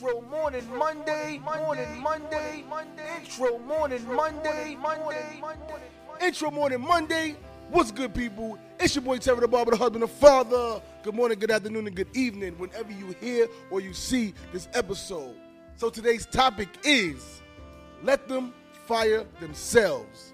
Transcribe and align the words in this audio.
Intro 0.00 0.20
morning 0.30 0.78
Monday, 0.78 1.40
morning 1.44 2.00
Monday, 2.00 2.64
intro 3.16 3.58
morning 3.58 4.06
Monday, 4.14 4.76
Monday, 4.80 5.42
intro 6.22 6.52
morning 6.52 6.80
Monday. 6.80 7.34
What's 7.70 7.90
good, 7.90 8.14
people? 8.14 8.60
It's 8.78 8.94
your 8.94 9.02
boy 9.02 9.18
Terry 9.18 9.40
the 9.40 9.48
Barber, 9.48 9.72
the 9.72 9.76
husband, 9.76 10.04
the 10.04 10.06
father. 10.06 10.80
Good 11.02 11.16
morning, 11.16 11.40
good 11.40 11.50
afternoon, 11.50 11.88
and 11.88 11.96
good 11.96 12.16
evening, 12.16 12.56
whenever 12.58 12.92
you 12.92 13.12
hear 13.20 13.48
or 13.72 13.80
you 13.80 13.92
see 13.92 14.34
this 14.52 14.68
episode. 14.72 15.34
So 15.74 15.90
today's 15.90 16.26
topic 16.26 16.68
is 16.84 17.42
let 18.04 18.28
them 18.28 18.54
fire 18.86 19.24
themselves. 19.40 20.32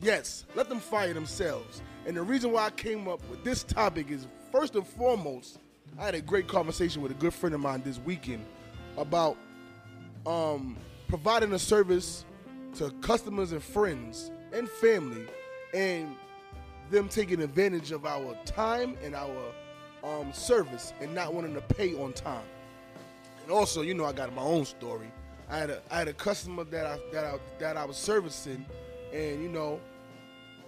Yes, 0.00 0.44
let 0.54 0.68
them 0.68 0.78
fire 0.78 1.14
themselves. 1.14 1.82
And 2.06 2.16
the 2.16 2.22
reason 2.22 2.52
why 2.52 2.66
I 2.66 2.70
came 2.70 3.08
up 3.08 3.28
with 3.28 3.42
this 3.42 3.64
topic 3.64 4.08
is 4.08 4.28
first 4.52 4.76
and 4.76 4.86
foremost, 4.86 5.58
I 5.98 6.04
had 6.04 6.14
a 6.14 6.20
great 6.20 6.46
conversation 6.46 7.02
with 7.02 7.10
a 7.10 7.16
good 7.16 7.34
friend 7.34 7.56
of 7.56 7.60
mine 7.60 7.82
this 7.84 7.98
weekend 7.98 8.46
about 9.00 9.36
um, 10.26 10.76
providing 11.08 11.52
a 11.52 11.58
service 11.58 12.24
to 12.74 12.90
customers 13.00 13.52
and 13.52 13.62
friends 13.62 14.30
and 14.52 14.68
family 14.68 15.26
and 15.74 16.14
them 16.90 17.08
taking 17.08 17.40
advantage 17.42 17.92
of 17.92 18.04
our 18.04 18.36
time 18.44 18.96
and 19.02 19.14
our 19.14 19.52
um, 20.04 20.32
service 20.32 20.92
and 21.00 21.14
not 21.14 21.32
wanting 21.32 21.54
to 21.54 21.60
pay 21.60 21.94
on 21.94 22.12
time. 22.12 22.44
And 23.42 23.52
also, 23.52 23.82
you 23.82 23.94
know, 23.94 24.04
I 24.04 24.12
got 24.12 24.34
my 24.34 24.42
own 24.42 24.64
story. 24.64 25.10
I 25.48 25.58
had 25.58 25.70
a 25.70 25.82
I 25.90 25.98
had 25.98 26.08
a 26.08 26.12
customer 26.12 26.64
that 26.64 26.86
I 26.86 26.98
that 27.12 27.24
I 27.24 27.38
that 27.58 27.76
I 27.76 27.84
was 27.84 27.96
servicing, 27.96 28.64
and 29.12 29.42
you 29.42 29.48
know, 29.48 29.80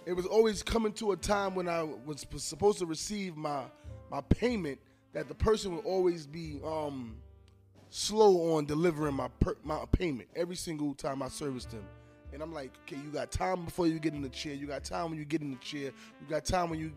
it 0.07 0.13
was 0.13 0.27
always 0.27 0.63
coming 0.63 0.93
to 0.95 1.13
a 1.13 1.17
time 1.17 1.55
when 1.55 1.69
I 1.69 1.83
was 1.83 2.27
supposed 2.39 2.81
to 2.81 2.87
receive 2.87 3.37
my 3.37 3.63
my 4.11 4.21
payment 4.23 4.81
that 5.13 5.29
the 5.29 5.35
person 5.35 5.77
would 5.77 5.85
always 5.85 6.27
be 6.27 6.61
um, 6.65 7.15
slow 7.93 8.55
on 8.55 8.65
delivering 8.65 9.15
my 9.15 9.29
per, 9.39 9.55
my 9.63 9.85
payment 9.93 10.27
every 10.35 10.57
single 10.57 10.95
time 10.95 11.23
I 11.23 11.29
serviced 11.29 11.71
them. 11.71 11.85
And 12.33 12.43
I'm 12.43 12.53
like, 12.55 12.73
okay, 12.87 12.97
you 12.97 13.11
got 13.11 13.31
time 13.31 13.67
before 13.67 13.87
you 13.87 13.99
get 13.99 14.15
in 14.15 14.23
the 14.23 14.31
chair. 14.31 14.55
You 14.55 14.67
got 14.67 14.83
time 14.83 15.11
when 15.11 15.19
you 15.19 15.27
get 15.27 15.43
in 15.43 15.51
the 15.51 15.59
chair. 15.59 15.93
You 16.19 16.27
got 16.31 16.47
time 16.47 16.71
when 16.71 16.79
you 16.79 16.93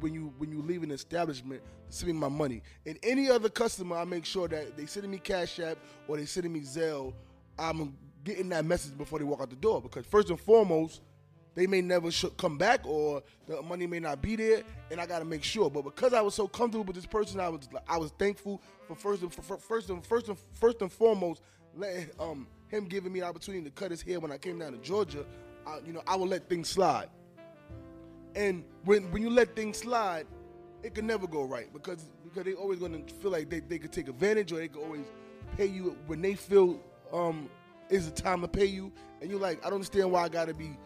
when 0.00 0.12
you 0.12 0.34
when 0.38 0.50
you 0.50 0.60
leave 0.62 0.82
an 0.82 0.90
establishment 0.90 1.62
to 1.88 1.96
send 1.96 2.12
me 2.12 2.18
my 2.18 2.28
money. 2.28 2.62
And 2.84 2.98
any 3.04 3.30
other 3.30 3.48
customer, 3.48 3.96
I 3.96 4.04
make 4.04 4.24
sure 4.24 4.48
that 4.48 4.76
they 4.76 4.86
sending 4.86 5.12
me 5.12 5.18
Cash 5.18 5.60
App 5.60 5.78
or 6.08 6.16
they 6.16 6.24
sending 6.24 6.52
me 6.52 6.60
Zelle. 6.60 7.14
I'm 7.56 7.96
getting 8.24 8.48
that 8.48 8.64
message 8.64 8.98
before 8.98 9.20
they 9.20 9.24
walk 9.24 9.40
out 9.40 9.50
the 9.50 9.56
door 9.56 9.80
because 9.80 10.04
first 10.06 10.30
and 10.30 10.40
foremost, 10.40 11.00
they 11.54 11.66
may 11.66 11.80
never 11.80 12.10
come 12.36 12.58
back 12.58 12.86
or 12.86 13.22
the 13.46 13.60
money 13.62 13.86
may 13.86 14.00
not 14.00 14.22
be 14.22 14.36
there, 14.36 14.62
and 14.90 15.00
I 15.00 15.06
got 15.06 15.18
to 15.18 15.24
make 15.24 15.42
sure. 15.42 15.70
But 15.70 15.82
because 15.82 16.12
I 16.12 16.20
was 16.20 16.34
so 16.34 16.46
comfortable 16.46 16.84
with 16.84 16.96
this 16.96 17.06
person, 17.06 17.40
I 17.40 17.48
was 17.48 17.68
I 17.88 17.98
was 17.98 18.12
thankful 18.12 18.62
for 18.86 18.94
first 18.94 19.22
and 19.22 19.32
for 19.32 19.58
first 19.58 19.90
and 19.90 20.06
first 20.06 20.28
and 20.28 20.38
first 20.54 20.80
and 20.82 20.92
foremost 20.92 21.42
letting 21.76 22.10
um 22.18 22.46
him 22.68 22.84
giving 22.84 23.12
me 23.12 23.20
the 23.20 23.26
opportunity 23.26 23.64
to 23.64 23.70
cut 23.70 23.90
his 23.90 24.02
hair 24.02 24.20
when 24.20 24.30
I 24.30 24.38
came 24.38 24.58
down 24.58 24.72
to 24.72 24.78
Georgia, 24.78 25.24
I, 25.66 25.78
you 25.84 25.92
know, 25.92 26.02
I 26.06 26.16
will 26.16 26.28
let 26.28 26.48
things 26.48 26.68
slide. 26.68 27.08
And 28.36 28.64
when 28.84 29.10
when 29.10 29.22
you 29.22 29.30
let 29.30 29.56
things 29.56 29.78
slide, 29.78 30.26
it 30.82 30.94
can 30.94 31.06
never 31.06 31.26
go 31.26 31.42
right 31.42 31.72
because 31.72 32.06
because 32.22 32.44
they 32.44 32.54
always 32.54 32.78
going 32.78 33.04
to 33.04 33.14
feel 33.14 33.32
like 33.32 33.50
they, 33.50 33.60
they 33.60 33.78
could 33.78 33.92
take 33.92 34.08
advantage 34.08 34.52
or 34.52 34.56
they 34.56 34.68
could 34.68 34.82
always 34.82 35.04
pay 35.56 35.66
you 35.66 35.96
when 36.06 36.22
they 36.22 36.34
feel 36.34 36.80
um 37.12 37.50
is 37.88 38.08
the 38.08 38.22
time 38.22 38.40
to 38.40 38.48
pay 38.48 38.66
you. 38.66 38.92
And 39.20 39.30
you're 39.30 39.40
like, 39.40 39.58
I 39.60 39.64
don't 39.64 39.74
understand 39.74 40.12
why 40.12 40.22
I 40.22 40.28
got 40.28 40.46
to 40.46 40.54
be 40.54 40.78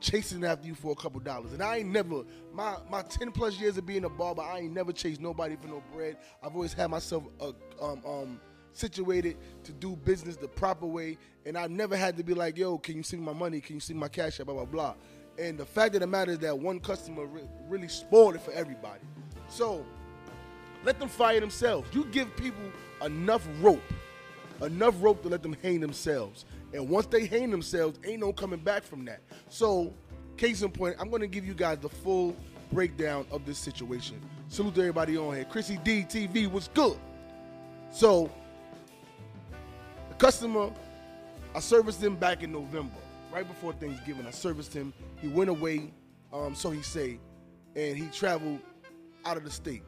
chasing 0.00 0.44
after 0.44 0.66
you 0.66 0.74
for 0.74 0.92
a 0.92 0.94
couple 0.94 1.20
dollars. 1.20 1.52
And 1.52 1.62
I 1.62 1.78
ain't 1.78 1.90
never 1.90 2.22
my 2.52 2.76
my 2.90 3.02
ten 3.02 3.30
plus 3.30 3.58
years 3.60 3.76
of 3.78 3.86
being 3.86 4.04
a 4.04 4.08
barber, 4.08 4.42
I 4.42 4.60
ain't 4.60 4.72
never 4.72 4.92
chased 4.92 5.20
nobody 5.20 5.56
for 5.56 5.68
no 5.68 5.82
bread. 5.92 6.16
I've 6.42 6.54
always 6.54 6.72
had 6.72 6.90
myself 6.90 7.24
uh, 7.40 7.52
um 7.80 8.02
um 8.06 8.40
situated 8.72 9.38
to 9.64 9.72
do 9.72 9.96
business 9.96 10.36
the 10.36 10.48
proper 10.48 10.86
way, 10.86 11.18
and 11.46 11.56
I 11.56 11.66
never 11.66 11.96
had 11.96 12.16
to 12.18 12.24
be 12.24 12.34
like, 12.34 12.58
yo, 12.58 12.78
can 12.78 12.96
you 12.96 13.02
see 13.02 13.16
my 13.16 13.32
money? 13.32 13.60
Can 13.60 13.76
you 13.76 13.80
see 13.80 13.94
my 13.94 14.08
cash? 14.08 14.38
Blah 14.38 14.54
blah 14.54 14.64
blah. 14.64 14.94
And 15.38 15.58
the 15.58 15.66
fact 15.66 15.94
of 15.94 16.00
the 16.00 16.06
matter 16.06 16.32
is 16.32 16.38
that 16.40 16.58
one 16.58 16.80
customer 16.80 17.26
re- 17.26 17.48
really 17.68 17.88
spoiled 17.88 18.36
it 18.36 18.42
for 18.42 18.52
everybody. 18.52 19.02
So 19.48 19.84
let 20.84 20.98
them 20.98 21.08
fire 21.08 21.40
themselves. 21.40 21.88
You 21.92 22.04
give 22.06 22.34
people 22.36 22.70
enough 23.04 23.46
rope, 23.60 23.82
enough 24.62 24.94
rope 25.00 25.22
to 25.22 25.28
let 25.28 25.42
them 25.42 25.56
hang 25.62 25.80
themselves. 25.80 26.44
And 26.76 26.90
once 26.90 27.06
they 27.06 27.24
hang 27.24 27.50
themselves, 27.50 27.98
ain't 28.04 28.20
no 28.20 28.34
coming 28.34 28.60
back 28.60 28.82
from 28.82 29.06
that. 29.06 29.20
So, 29.48 29.94
case 30.36 30.60
in 30.60 30.70
point, 30.70 30.96
I'm 31.00 31.10
gonna 31.10 31.26
give 31.26 31.46
you 31.46 31.54
guys 31.54 31.78
the 31.78 31.88
full 31.88 32.36
breakdown 32.70 33.26
of 33.30 33.46
this 33.46 33.58
situation. 33.58 34.20
Salute 34.48 34.74
to 34.74 34.80
everybody 34.82 35.16
on 35.16 35.34
here. 35.34 35.46
Chrissy 35.46 35.78
D 35.82 36.02
TV 36.02 36.50
was 36.50 36.68
good. 36.74 36.98
So, 37.90 38.30
the 40.10 40.14
customer, 40.16 40.70
I 41.54 41.60
serviced 41.60 42.02
him 42.02 42.14
back 42.14 42.42
in 42.42 42.52
November, 42.52 42.98
right 43.32 43.48
before 43.48 43.72
Thanksgiving. 43.72 44.26
I 44.26 44.30
serviced 44.30 44.74
him. 44.74 44.92
He 45.22 45.28
went 45.28 45.48
away, 45.48 45.94
um, 46.30 46.54
so 46.54 46.70
he 46.70 46.82
say, 46.82 47.18
and 47.74 47.96
he 47.96 48.06
traveled 48.08 48.60
out 49.24 49.38
of 49.38 49.44
the 49.44 49.50
state. 49.50 49.82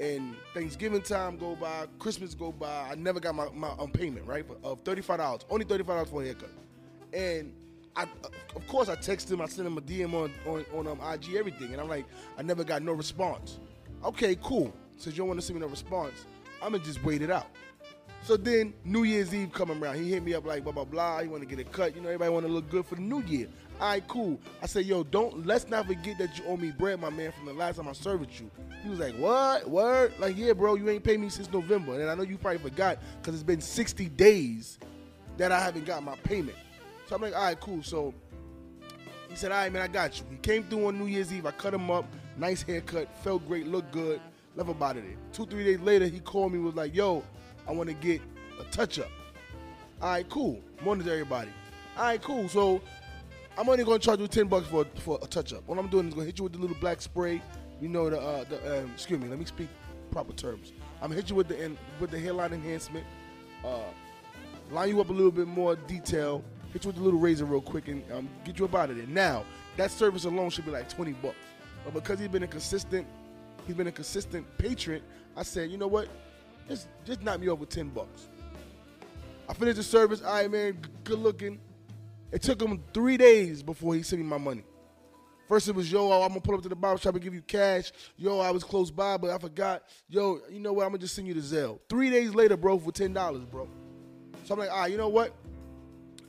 And 0.00 0.34
Thanksgiving 0.54 1.02
time 1.02 1.36
go 1.36 1.54
by, 1.54 1.86
Christmas 1.98 2.34
go 2.34 2.50
by. 2.50 2.90
I 2.90 2.94
never 2.96 3.20
got 3.20 3.34
my, 3.34 3.48
my 3.54 3.70
um, 3.78 3.90
payment, 3.90 4.26
right, 4.26 4.44
of 4.64 4.80
thirty 4.80 5.02
five 5.02 5.18
dollars, 5.18 5.42
only 5.50 5.64
thirty 5.64 5.84
five 5.84 5.96
dollars 5.96 6.08
for 6.08 6.22
a 6.22 6.24
haircut. 6.24 6.50
And 7.12 7.52
I, 7.94 8.08
of 8.56 8.66
course, 8.66 8.88
I 8.88 8.96
text 8.96 9.30
him, 9.30 9.40
I 9.40 9.46
sent 9.46 9.68
him 9.68 9.78
a 9.78 9.80
DM 9.80 10.12
on 10.14 10.32
on, 10.46 10.64
on 10.74 10.88
um, 10.88 11.00
IG, 11.12 11.34
everything, 11.36 11.72
and 11.72 11.80
I'm 11.80 11.88
like, 11.88 12.06
I 12.36 12.42
never 12.42 12.64
got 12.64 12.82
no 12.82 12.92
response. 12.92 13.58
Okay, 14.04 14.36
cool. 14.42 14.74
Since 14.96 15.14
you 15.16 15.18
don't 15.18 15.28
want 15.28 15.40
to 15.40 15.46
send 15.46 15.58
me 15.58 15.64
no 15.64 15.70
response, 15.70 16.24
I'm 16.60 16.72
gonna 16.72 16.82
just 16.82 17.02
wait 17.04 17.22
it 17.22 17.30
out. 17.30 17.46
So 18.24 18.38
then 18.38 18.72
New 18.86 19.02
Year's 19.02 19.34
Eve 19.34 19.52
coming 19.52 19.82
around. 19.82 19.96
He 19.96 20.10
hit 20.10 20.24
me 20.24 20.32
up 20.32 20.46
like 20.46 20.64
blah 20.64 20.72
blah 20.72 20.84
blah. 20.84 21.20
He 21.20 21.28
want 21.28 21.42
to 21.42 21.48
get 21.48 21.58
a 21.58 21.68
cut. 21.68 21.94
You 21.94 22.00
know, 22.00 22.08
everybody 22.08 22.30
want 22.30 22.46
to 22.46 22.52
look 22.52 22.70
good 22.70 22.86
for 22.86 22.94
the 22.94 23.02
New 23.02 23.22
Year. 23.24 23.48
All 23.78 23.88
right, 23.88 24.08
cool. 24.08 24.40
I 24.62 24.66
said, 24.66 24.86
yo, 24.86 25.04
don't 25.04 25.46
let's 25.46 25.68
not 25.68 25.86
forget 25.86 26.16
that 26.16 26.38
you 26.38 26.44
owe 26.46 26.56
me 26.56 26.70
bread, 26.70 27.00
my 27.00 27.10
man, 27.10 27.32
from 27.32 27.44
the 27.44 27.52
last 27.52 27.76
time 27.76 27.86
I 27.86 27.92
serviced 27.92 28.40
you. 28.40 28.50
He 28.82 28.88
was 28.88 28.98
like, 28.98 29.14
what? 29.16 29.68
Word? 29.68 30.14
Like, 30.18 30.38
yeah, 30.38 30.54
bro, 30.54 30.74
you 30.76 30.88
ain't 30.88 31.04
paid 31.04 31.20
me 31.20 31.28
since 31.28 31.52
November, 31.52 32.00
and 32.00 32.08
I 32.08 32.14
know 32.14 32.22
you 32.22 32.38
probably 32.38 32.60
forgot 32.60 32.98
because 33.20 33.34
it's 33.34 33.42
been 33.42 33.60
60 33.60 34.08
days 34.10 34.78
that 35.36 35.52
I 35.52 35.60
haven't 35.60 35.84
got 35.84 36.02
my 36.02 36.16
payment. 36.22 36.56
So 37.06 37.16
I'm 37.16 37.20
like, 37.20 37.36
all 37.36 37.44
right, 37.44 37.60
cool. 37.60 37.82
So 37.82 38.14
he 39.28 39.36
said, 39.36 39.52
all 39.52 39.58
right, 39.58 39.70
man, 39.70 39.82
I 39.82 39.88
got 39.88 40.18
you. 40.18 40.24
He 40.30 40.36
came 40.36 40.62
through 40.62 40.86
on 40.86 40.98
New 40.98 41.06
Year's 41.06 41.30
Eve. 41.30 41.44
I 41.44 41.50
cut 41.50 41.74
him 41.74 41.90
up, 41.90 42.06
nice 42.38 42.62
haircut, 42.62 43.14
felt 43.22 43.46
great, 43.46 43.66
looked 43.66 43.92
good. 43.92 44.18
Left 44.56 44.70
about 44.70 44.96
it. 44.96 45.04
Two, 45.32 45.46
three 45.46 45.64
days 45.64 45.80
later, 45.80 46.06
he 46.06 46.20
called 46.20 46.52
me, 46.52 46.60
was 46.60 46.76
like, 46.76 46.94
yo, 46.94 47.24
I 47.66 47.72
want 47.72 47.88
to 47.88 47.94
get 47.94 48.20
a 48.60 48.64
touch 48.64 48.98
up. 48.98 49.10
All 50.02 50.10
right, 50.10 50.28
cool. 50.28 50.60
Morning 50.82 51.04
to 51.04 51.12
everybody. 51.12 51.50
All 51.96 52.04
right, 52.04 52.22
cool. 52.22 52.48
So 52.48 52.80
I'm 53.56 53.68
only 53.68 53.84
gonna 53.84 53.98
charge 53.98 54.20
you 54.20 54.28
ten 54.28 54.48
bucks 54.48 54.66
for 54.66 54.84
for 54.96 55.18
a 55.22 55.26
touch 55.26 55.52
up. 55.52 55.66
What 55.66 55.78
I'm 55.78 55.88
doing 55.88 56.08
is 56.08 56.14
gonna 56.14 56.26
hit 56.26 56.38
you 56.38 56.44
with 56.44 56.52
the 56.52 56.58
little 56.58 56.76
black 56.76 57.00
spray. 57.00 57.40
You 57.80 57.88
know 57.88 58.10
the 58.10 58.20
uh, 58.20 58.44
the 58.44 58.80
um, 58.80 58.90
excuse 58.92 59.20
me. 59.20 59.28
Let 59.28 59.38
me 59.38 59.44
speak 59.44 59.68
proper 60.10 60.32
terms. 60.32 60.72
I'm 61.00 61.08
gonna 61.08 61.14
hit 61.20 61.30
you 61.30 61.36
with 61.36 61.48
the 61.48 61.72
with 62.00 62.10
the 62.10 62.18
hairline 62.18 62.52
enhancement. 62.52 63.06
Uh, 63.64 63.78
line 64.70 64.90
you 64.90 65.00
up 65.00 65.08
a 65.08 65.12
little 65.12 65.30
bit 65.30 65.46
more 65.46 65.76
detail. 65.76 66.44
Hit 66.72 66.84
you 66.84 66.88
with 66.88 66.96
the 66.96 67.02
little 67.02 67.20
razor 67.20 67.44
real 67.44 67.60
quick 67.60 67.88
and 67.88 68.02
um, 68.12 68.28
get 68.44 68.58
you 68.58 68.64
up 68.64 68.74
out 68.74 68.90
of 68.90 68.96
there. 68.96 69.06
Now 69.06 69.44
that 69.76 69.90
service 69.90 70.24
alone 70.24 70.50
should 70.50 70.64
be 70.64 70.70
like 70.70 70.88
twenty 70.88 71.12
bucks, 71.12 71.36
but 71.84 71.94
because 71.94 72.18
he's 72.18 72.28
been 72.28 72.42
a 72.42 72.48
consistent, 72.48 73.06
he's 73.66 73.76
been 73.76 73.86
a 73.86 73.92
consistent 73.92 74.46
patron. 74.58 75.00
I 75.36 75.44
said, 75.44 75.70
you 75.70 75.78
know 75.78 75.88
what? 75.88 76.08
Just 76.68 76.88
just 77.04 77.22
knock 77.22 77.40
me 77.40 77.48
over 77.48 77.64
ten 77.66 77.88
bucks. 77.88 78.28
I 79.48 79.54
finished 79.54 79.76
the 79.76 79.82
service. 79.82 80.22
All 80.22 80.32
right, 80.32 80.50
man. 80.50 80.78
Good 81.04 81.18
looking. 81.18 81.60
It 82.32 82.42
took 82.42 82.60
him 82.60 82.82
three 82.92 83.16
days 83.16 83.62
before 83.62 83.94
he 83.94 84.02
sent 84.02 84.20
me 84.20 84.26
my 84.26 84.38
money. 84.38 84.64
First 85.46 85.68
it 85.68 85.74
was, 85.74 85.92
yo, 85.92 86.10
I'm 86.10 86.28
gonna 86.28 86.40
pull 86.40 86.54
up 86.54 86.62
to 86.62 86.70
the 86.70 86.74
barber 86.74 86.98
shop 86.98 87.14
and 87.14 87.22
give 87.22 87.34
you 87.34 87.42
cash. 87.42 87.92
Yo, 88.16 88.40
I 88.40 88.50
was 88.50 88.64
close 88.64 88.90
by, 88.90 89.18
but 89.18 89.30
I 89.30 89.38
forgot. 89.38 89.82
Yo, 90.08 90.40
you 90.50 90.58
know 90.58 90.72
what? 90.72 90.84
I'm 90.84 90.90
gonna 90.90 90.98
just 90.98 91.14
send 91.14 91.28
you 91.28 91.34
to 91.34 91.40
Zelle. 91.40 91.78
Three 91.88 92.08
days 92.10 92.34
later, 92.34 92.56
bro, 92.56 92.78
for 92.78 92.92
ten 92.92 93.12
dollars, 93.12 93.44
bro. 93.44 93.68
So 94.44 94.54
I'm 94.54 94.60
like, 94.60 94.70
all 94.70 94.80
right, 94.80 94.90
you 94.90 94.96
know 94.96 95.08
what? 95.08 95.34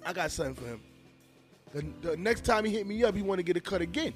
I 0.05 0.11
got 0.13 0.31
something 0.31 0.55
for 0.55 0.65
him. 0.65 0.81
The, 1.73 2.09
the 2.09 2.17
next 2.17 2.45
time 2.45 2.65
he 2.65 2.71
hit 2.71 2.85
me 2.85 3.03
up, 3.03 3.15
he 3.15 3.21
want 3.21 3.39
to 3.39 3.43
get 3.43 3.57
a 3.57 3.61
cut 3.61 3.81
again. 3.81 4.13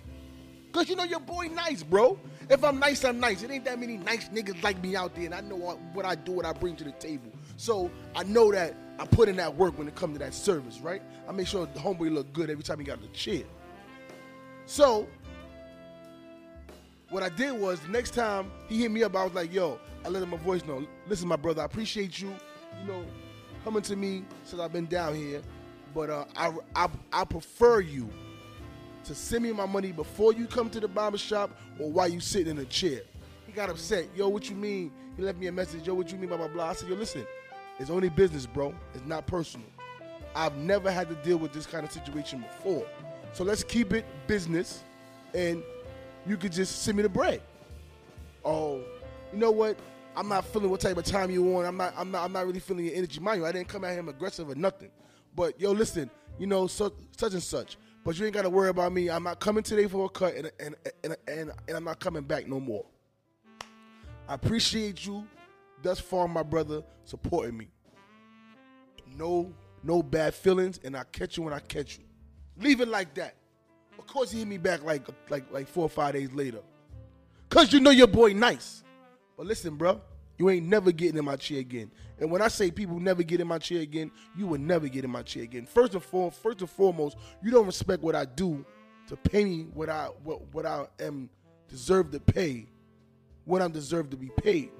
Cause 0.71 0.87
you 0.87 0.95
know 0.95 1.03
your 1.03 1.19
boy 1.19 1.47
nice, 1.47 1.83
bro. 1.83 2.19
If 2.49 2.63
I'm 2.63 2.79
nice, 2.79 3.03
I'm 3.03 3.19
nice. 3.19 3.43
It 3.43 3.51
ain't 3.51 3.65
that 3.65 3.79
many 3.79 3.97
nice 3.97 4.29
niggas 4.29 4.61
like 4.63 4.81
me 4.81 4.95
out 4.95 5.15
there, 5.15 5.25
and 5.25 5.35
I 5.35 5.41
know 5.41 5.55
what, 5.55 6.05
I 6.05 6.15
do, 6.15 6.31
what 6.31 6.45
I 6.45 6.53
bring 6.53 6.75
to 6.77 6.83
the 6.83 6.91
table. 6.93 7.31
So 7.57 7.91
I 8.15 8.23
know 8.23 8.51
that 8.51 8.75
I 8.97 9.05
put 9.05 9.29
in 9.29 9.35
that 9.37 9.55
work 9.55 9.77
when 9.77 9.87
it 9.87 9.95
comes 9.95 10.13
to 10.13 10.19
that 10.19 10.33
service, 10.33 10.79
right? 10.79 11.01
I 11.27 11.31
make 11.31 11.47
sure 11.47 11.67
the 11.67 11.79
homeboy 11.79 12.11
look 12.11 12.31
good 12.33 12.49
every 12.49 12.63
time 12.63 12.79
he 12.79 12.85
got 12.85 13.01
the 13.01 13.07
chair. 13.09 13.43
So 14.65 15.07
what 17.09 17.23
I 17.23 17.29
did 17.29 17.51
was 17.51 17.79
the 17.81 17.89
next 17.89 18.13
time 18.13 18.51
he 18.67 18.81
hit 18.81 18.91
me 18.91 19.03
up, 19.03 19.15
I 19.15 19.23
was 19.23 19.33
like, 19.33 19.53
yo, 19.53 19.79
I 20.05 20.09
let 20.09 20.21
him 20.21 20.33
a 20.33 20.37
voice 20.37 20.65
know. 20.65 20.85
Listen, 21.07 21.27
my 21.27 21.35
brother, 21.35 21.61
I 21.61 21.65
appreciate 21.65 22.19
you, 22.19 22.33
you 22.81 22.87
know, 22.87 23.03
coming 23.63 23.81
to 23.83 23.95
me 23.95 24.23
since 24.43 24.61
I've 24.61 24.73
been 24.73 24.85
down 24.85 25.15
here. 25.15 25.41
But 25.93 26.09
uh, 26.09 26.25
I, 26.35 26.53
I, 26.75 26.89
I 27.11 27.25
prefer 27.25 27.79
you 27.79 28.09
to 29.09 29.15
send 29.15 29.43
me 29.43 29.51
my 29.51 29.65
money 29.65 29.91
before 29.91 30.33
you 30.33 30.45
come 30.45 30.69
to 30.69 30.79
the 30.79 30.87
barber 30.87 31.17
shop 31.17 31.49
or 31.79 31.89
while 31.89 32.07
you 32.07 32.19
sitting 32.19 32.51
in 32.51 32.59
a 32.59 32.65
chair. 32.65 33.01
He 33.47 33.51
got 33.51 33.67
upset. 33.67 34.05
Yo, 34.15 34.29
what 34.29 34.47
you 34.51 34.55
mean? 34.55 34.91
He 35.17 35.23
left 35.23 35.39
me 35.39 35.47
a 35.47 35.51
message. 35.51 35.87
Yo, 35.87 35.95
what 35.95 36.11
you 36.11 36.19
mean? 36.19 36.29
Blah 36.29 36.37
blah 36.37 36.47
blah. 36.47 36.69
I 36.69 36.73
said, 36.73 36.89
yo, 36.89 36.95
listen. 36.95 37.25
It's 37.79 37.89
only 37.89 38.09
business, 38.09 38.45
bro. 38.45 38.71
It's 38.93 39.03
not 39.07 39.25
personal. 39.25 39.65
I've 40.35 40.55
never 40.57 40.91
had 40.91 41.09
to 41.09 41.15
deal 41.15 41.37
with 41.37 41.53
this 41.53 41.65
kind 41.65 41.83
of 41.83 41.91
situation 41.91 42.41
before. 42.41 42.85
So 43.33 43.43
let's 43.43 43.63
keep 43.63 43.93
it 43.93 44.05
business 44.27 44.83
and 45.33 45.63
you 46.27 46.37
could 46.37 46.51
just 46.51 46.83
send 46.83 46.97
me 46.97 47.01
the 47.01 47.09
bread. 47.09 47.41
Oh, 48.45 48.83
you 49.33 49.39
know 49.39 49.49
what? 49.49 49.75
I'm 50.15 50.27
not 50.27 50.45
feeling 50.45 50.69
what 50.69 50.81
type 50.81 50.97
of 50.97 51.05
time 51.05 51.31
you 51.31 51.41
want. 51.41 51.65
I'm 51.65 51.77
not 51.77 51.95
I'm 51.97 52.11
not 52.11 52.25
I'm 52.25 52.31
not 52.31 52.45
really 52.45 52.59
feeling 52.59 52.85
your 52.85 52.93
energy. 52.93 53.19
Mind 53.19 53.41
you, 53.41 53.47
I 53.47 53.51
didn't 53.51 53.69
come 53.69 53.83
at 53.85 53.97
him 53.97 54.07
aggressive 54.07 54.47
or 54.49 54.55
nothing. 54.55 54.91
But 55.35 55.59
yo, 55.59 55.71
listen, 55.71 56.11
you 56.37 56.45
know, 56.45 56.67
so, 56.67 56.93
such 57.17 57.33
and 57.33 57.41
such. 57.41 57.77
But 58.03 58.17
you 58.17 58.25
ain't 58.25 58.33
gotta 58.33 58.49
worry 58.49 58.69
about 58.69 58.93
me. 58.93 59.09
I'm 59.09 59.23
not 59.23 59.39
coming 59.39 59.63
today 59.63 59.87
for 59.87 60.05
a 60.05 60.09
cut 60.09 60.35
and 60.35 60.51
and, 60.59 60.75
and, 61.03 61.15
and, 61.27 61.51
and 61.67 61.77
I'm 61.77 61.83
not 61.83 61.99
coming 61.99 62.23
back 62.23 62.47
no 62.47 62.59
more. 62.59 62.85
I 64.27 64.35
appreciate 64.35 65.05
you 65.05 65.27
thus 65.81 65.99
far, 65.99 66.27
my 66.27 66.43
brother, 66.43 66.83
supporting 67.03 67.57
me. 67.57 67.67
No, 69.17 69.53
no 69.83 70.03
bad 70.03 70.33
feelings, 70.33 70.79
and 70.83 70.95
I 70.95 71.03
catch 71.11 71.37
you 71.37 71.43
when 71.43 71.53
I 71.53 71.59
catch 71.59 71.97
you. 71.97 72.03
Leave 72.57 72.81
it 72.81 72.87
like 72.87 73.13
that. 73.15 73.35
Of 73.97 74.07
course, 74.07 74.31
he 74.31 74.39
hit 74.39 74.47
me 74.47 74.57
back 74.57 74.83
like 74.83 75.07
like 75.29 75.51
like 75.51 75.67
four 75.67 75.83
or 75.83 75.89
five 75.89 76.13
days 76.13 76.31
later. 76.31 76.59
Cause 77.49 77.73
you 77.73 77.79
know 77.79 77.89
your 77.89 78.07
boy 78.07 78.33
nice. 78.33 78.83
But 79.35 79.47
listen, 79.47 79.75
bro, 79.75 80.01
you 80.39 80.49
ain't 80.49 80.65
never 80.65 80.91
getting 80.91 81.17
in 81.17 81.25
my 81.25 81.35
chair 81.35 81.59
again. 81.59 81.91
And 82.19 82.31
when 82.31 82.41
I 82.41 82.47
say 82.47 82.71
people 82.71 82.99
never 82.99 83.21
get 83.23 83.41
in 83.41 83.47
my 83.47 83.59
chair 83.59 83.81
again, 83.81 84.09
you 84.37 84.47
will 84.47 84.59
never 84.59 84.87
get 84.87 85.03
in 85.03 85.11
my 85.11 85.21
chair 85.21 85.43
again. 85.43 85.65
First 85.65 85.93
and 85.93 86.01
foremost, 86.01 86.41
first 86.41 86.61
and 86.61 86.69
foremost, 86.69 87.17
you 87.43 87.51
don't 87.51 87.65
respect 87.65 88.01
what 88.01 88.15
I 88.15 88.25
do 88.25 88.65
to 89.07 89.17
pay 89.17 89.43
me 89.43 89.67
what 89.73 89.89
I 89.89 90.05
what, 90.23 90.41
what 90.53 90.65
I 90.65 90.85
am 90.99 91.29
deserved 91.67 92.13
to 92.13 92.19
pay, 92.19 92.67
what 93.45 93.61
I'm 93.61 93.71
deserved 93.71 94.11
to 94.11 94.17
be 94.17 94.29
paid. 94.37 94.71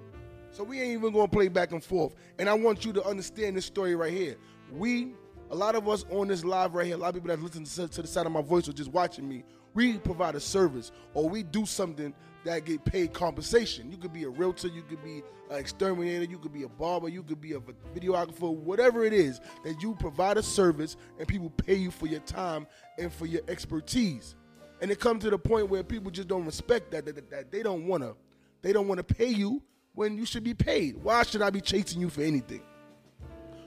So 0.52 0.64
we 0.64 0.80
ain't 0.80 1.00
even 1.00 1.12
gonna 1.14 1.28
play 1.28 1.48
back 1.48 1.72
and 1.72 1.84
forth. 1.84 2.16
And 2.38 2.50
I 2.50 2.54
want 2.54 2.86
you 2.86 2.94
to 2.94 3.04
understand 3.04 3.58
this 3.58 3.66
story 3.66 3.96
right 3.96 4.14
here. 4.14 4.38
We, 4.72 5.14
a 5.52 5.56
lot 5.56 5.76
of 5.76 5.88
us 5.90 6.06
on 6.12 6.28
this 6.28 6.44
live 6.44 6.76
right 6.76 6.86
here, 6.86 6.96
a 6.96 6.98
lot 6.98 7.10
of 7.10 7.16
people 7.16 7.36
that 7.36 7.42
listen 7.42 7.64
to, 7.64 7.88
to 7.92 8.02
the 8.02 8.08
side 8.08 8.26
of 8.26 8.32
my 8.32 8.42
voice 8.42 8.68
or 8.68 8.74
just 8.74 8.92
watching 8.92 9.28
me, 9.28 9.44
we 9.74 9.98
provide 9.98 10.36
a 10.36 10.40
service 10.40 10.92
or 11.14 11.28
we 11.28 11.44
do 11.44 11.66
something 11.66 12.14
that 12.46 12.66
get 12.66 12.84
paid 12.86 13.14
compensation. 13.14 13.92
You 13.92 13.98
could 13.98 14.14
be 14.14 14.24
a 14.24 14.30
realtor, 14.30 14.68
you 14.68 14.84
could 14.84 15.04
be 15.04 15.24
an 15.50 15.58
exterminator, 15.58 16.24
you 16.24 16.38
could 16.38 16.54
be 16.54 16.64
a 16.64 16.70
barber, 16.70 17.10
you 17.10 17.24
could 17.24 17.42
be 17.42 17.54
a 17.54 17.60
videographer, 17.96 18.54
whatever 18.54 19.04
it 19.04 19.14
is 19.14 19.42
that 19.64 19.82
you 19.82 19.96
provide 19.96 20.38
a 20.38 20.44
service 20.44 20.96
and 21.18 21.28
people 21.28 21.50
pay 21.50 21.76
you 21.76 21.92
for 21.92 22.08
your 22.08 22.22
time 22.22 22.68
and 22.98 23.12
for 23.12 23.26
your 23.26 23.42
expertise. 23.48 24.36
And 24.82 24.92
it 24.92 25.00
comes 25.00 25.24
to 25.24 25.30
the 25.30 25.38
point 25.38 25.70
where 25.70 25.84
people 25.84 26.12
just 26.12 26.28
don't 26.28 26.46
respect 26.46 26.92
that, 26.92 27.06
that, 27.06 27.16
that, 27.16 27.30
that 27.32 27.52
they 27.52 27.64
don't 27.64 27.88
wanna, 27.88 28.14
they 28.62 28.72
don't 28.72 28.88
wanna 28.88 29.04
pay 29.04 29.30
you 29.30 29.62
when 29.94 30.18
you 30.18 30.26
should 30.26 30.44
be 30.44 30.54
paid. 30.54 30.98
Why 31.04 31.24
should 31.24 31.42
I 31.42 31.50
be 31.50 31.60
chasing 31.60 32.00
you 32.00 32.10
for 32.10 32.22
anything? 32.22 32.62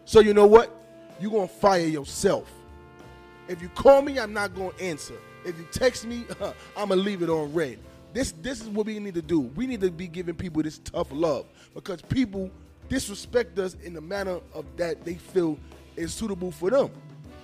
So 0.05 0.21
you 0.21 0.33
know 0.33 0.47
what? 0.47 0.82
You're 1.23 1.31
gonna 1.31 1.47
fire 1.47 1.87
yourself. 1.87 2.51
If 3.47 3.63
you 3.63 3.69
call 3.69 4.03
me, 4.03 4.19
I'm 4.19 4.33
not 4.33 4.57
gonna 4.57 4.73
answer. 4.81 5.15
If 5.45 5.57
you 5.57 5.65
text 5.71 6.05
me, 6.05 6.25
I'm 6.77 6.89
gonna 6.89 6.97
leave 6.97 7.23
it 7.23 7.31
on 7.31 7.55
read. 7.55 7.79
This 8.13 8.33
this 8.43 8.61
is 8.61 8.67
what 8.67 8.87
we 8.87 8.99
need 8.99 9.15
to 9.15 9.23
do. 9.23 9.39
We 9.39 9.69
need 9.69 9.81
to 9.83 9.91
be 9.93 10.09
giving 10.09 10.35
people 10.35 10.65
this 10.65 10.81
tough 10.81 11.07
love 11.13 11.47
because 11.75 12.03
people 12.03 12.51
disrespect 12.89 13.57
us 13.61 13.77
in 13.85 13.95
the 13.95 14.01
manner 14.01 14.41
of 14.53 14.65
that 14.79 15.05
they 15.05 15.15
feel 15.15 15.61
is 15.95 16.13
suitable 16.13 16.51
for 16.51 16.71
them. 16.71 16.91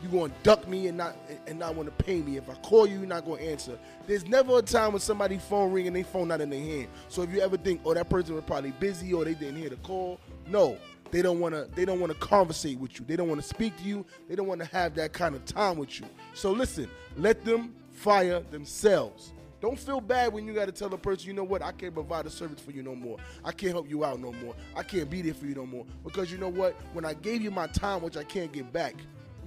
You 0.03 0.09
gonna 0.09 0.33
duck 0.43 0.67
me 0.67 0.89
and 0.89 0.99
not 0.99 1.15
and 1.47 1.61
not 1.61 1.77
want 1.77 1.97
to 1.97 2.05
pay 2.05 2.21
me. 2.21 2.37
If 2.37 2.51
I 2.51 2.55
call 2.55 2.85
you, 2.85 2.99
you're 2.99 3.07
not 3.07 3.25
gonna 3.25 3.43
answer. 3.43 3.79
There's 4.09 4.27
never 4.27 4.59
a 4.59 4.63
time 4.63 4.91
when 4.91 5.01
somebody 5.01 5.39
phone 5.39 5.73
ring 5.73 5.87
and 5.87 5.95
they 5.95 6.03
phone 6.03 6.27
not 6.27 6.41
in 6.41 6.51
their 6.51 6.59
hand. 6.59 6.89
So 7.09 7.23
if 7.23 7.33
you 7.33 7.41
ever 7.43 7.57
think, 7.57 7.83
oh, 7.85 7.95
that 7.95 8.11
person 8.11 8.35
was 8.35 8.43
probably 8.43 8.73
busy 8.73 9.15
or 9.15 9.25
they 9.25 9.35
didn't 9.35 9.57
hear 9.57 9.71
the 9.71 9.77
call, 9.77 10.19
no, 10.49 10.79
they 11.11 11.23
don't 11.23 11.41
wanna 11.41 11.67
they 11.75 11.85
don't 11.85 12.01
wanna 12.01 12.15
conversate 12.15 12.79
with 12.79 12.99
you. 12.99 13.07
They 13.07 13.17
don't 13.17 13.29
wanna 13.29 13.43
speak 13.43 13.77
to 13.79 13.83
you. 13.83 14.05
They 14.29 14.35
don't 14.35 14.47
wanna 14.47 14.67
have 14.67 14.95
that 14.97 15.13
kind 15.13 15.35
of 15.35 15.45
time 15.45 15.79
with 15.79 16.01
you. 16.01 16.07
So 16.35 16.53
listen, 16.53 16.89
let 17.17 17.45
them 17.45 17.75
fire 17.91 18.41
themselves. 18.41 19.33
Don't 19.61 19.79
feel 19.79 20.01
bad 20.01 20.33
when 20.33 20.47
you 20.47 20.55
got 20.55 20.67
to 20.67 20.73
tell 20.73 20.93
a 20.95 20.99
person, 20.99 21.27
you 21.27 21.33
know 21.33 21.43
what, 21.43 21.63
I 21.63 21.73
can't 21.73 21.93
provide 21.93 22.27
a 22.27 22.31
service 22.31 22.61
for 22.61 22.71
you 22.71 22.83
no 22.85 22.95
more. 22.95 23.17
I 23.45 23.51
can't 23.51 23.73
help 23.73 23.91
you 23.91 24.05
out 24.05 24.21
no 24.21 24.33
more. 24.33 24.55
I 24.77 24.85
can't 24.85 25.11
be 25.11 25.21
there 25.21 25.35
for 25.35 25.47
you 25.47 25.55
no 25.57 25.67
more. 25.67 25.85
Because 26.05 26.31
you 26.31 26.39
know 26.39 26.49
what? 26.49 26.77
When 26.93 27.05
I 27.05 27.15
gave 27.15 27.43
you 27.43 27.51
my 27.51 27.67
time, 27.67 28.03
which 28.03 28.17
I 28.17 28.23
can't 28.23 28.53
get 28.53 28.73
back, 28.73 28.95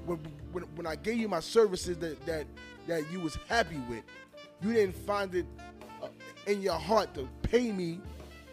when, 0.06 0.20
when, 0.52 0.64
when 0.76 0.86
I 0.86 0.96
gave 0.96 1.18
you 1.18 1.30
my 1.30 1.40
services 1.40 1.98
that, 2.00 2.26
that, 2.26 2.46
that 2.88 3.10
you 3.10 3.22
was 3.22 3.38
happy 3.48 3.80
with, 3.90 4.04
you 4.62 4.74
didn't 4.74 4.98
find 4.98 5.34
it 5.34 5.46
uh, 6.04 6.08
in 6.46 6.62
your 6.62 6.78
heart 6.78 7.14
to 7.14 7.28
pay 7.44 7.72
me 7.72 8.02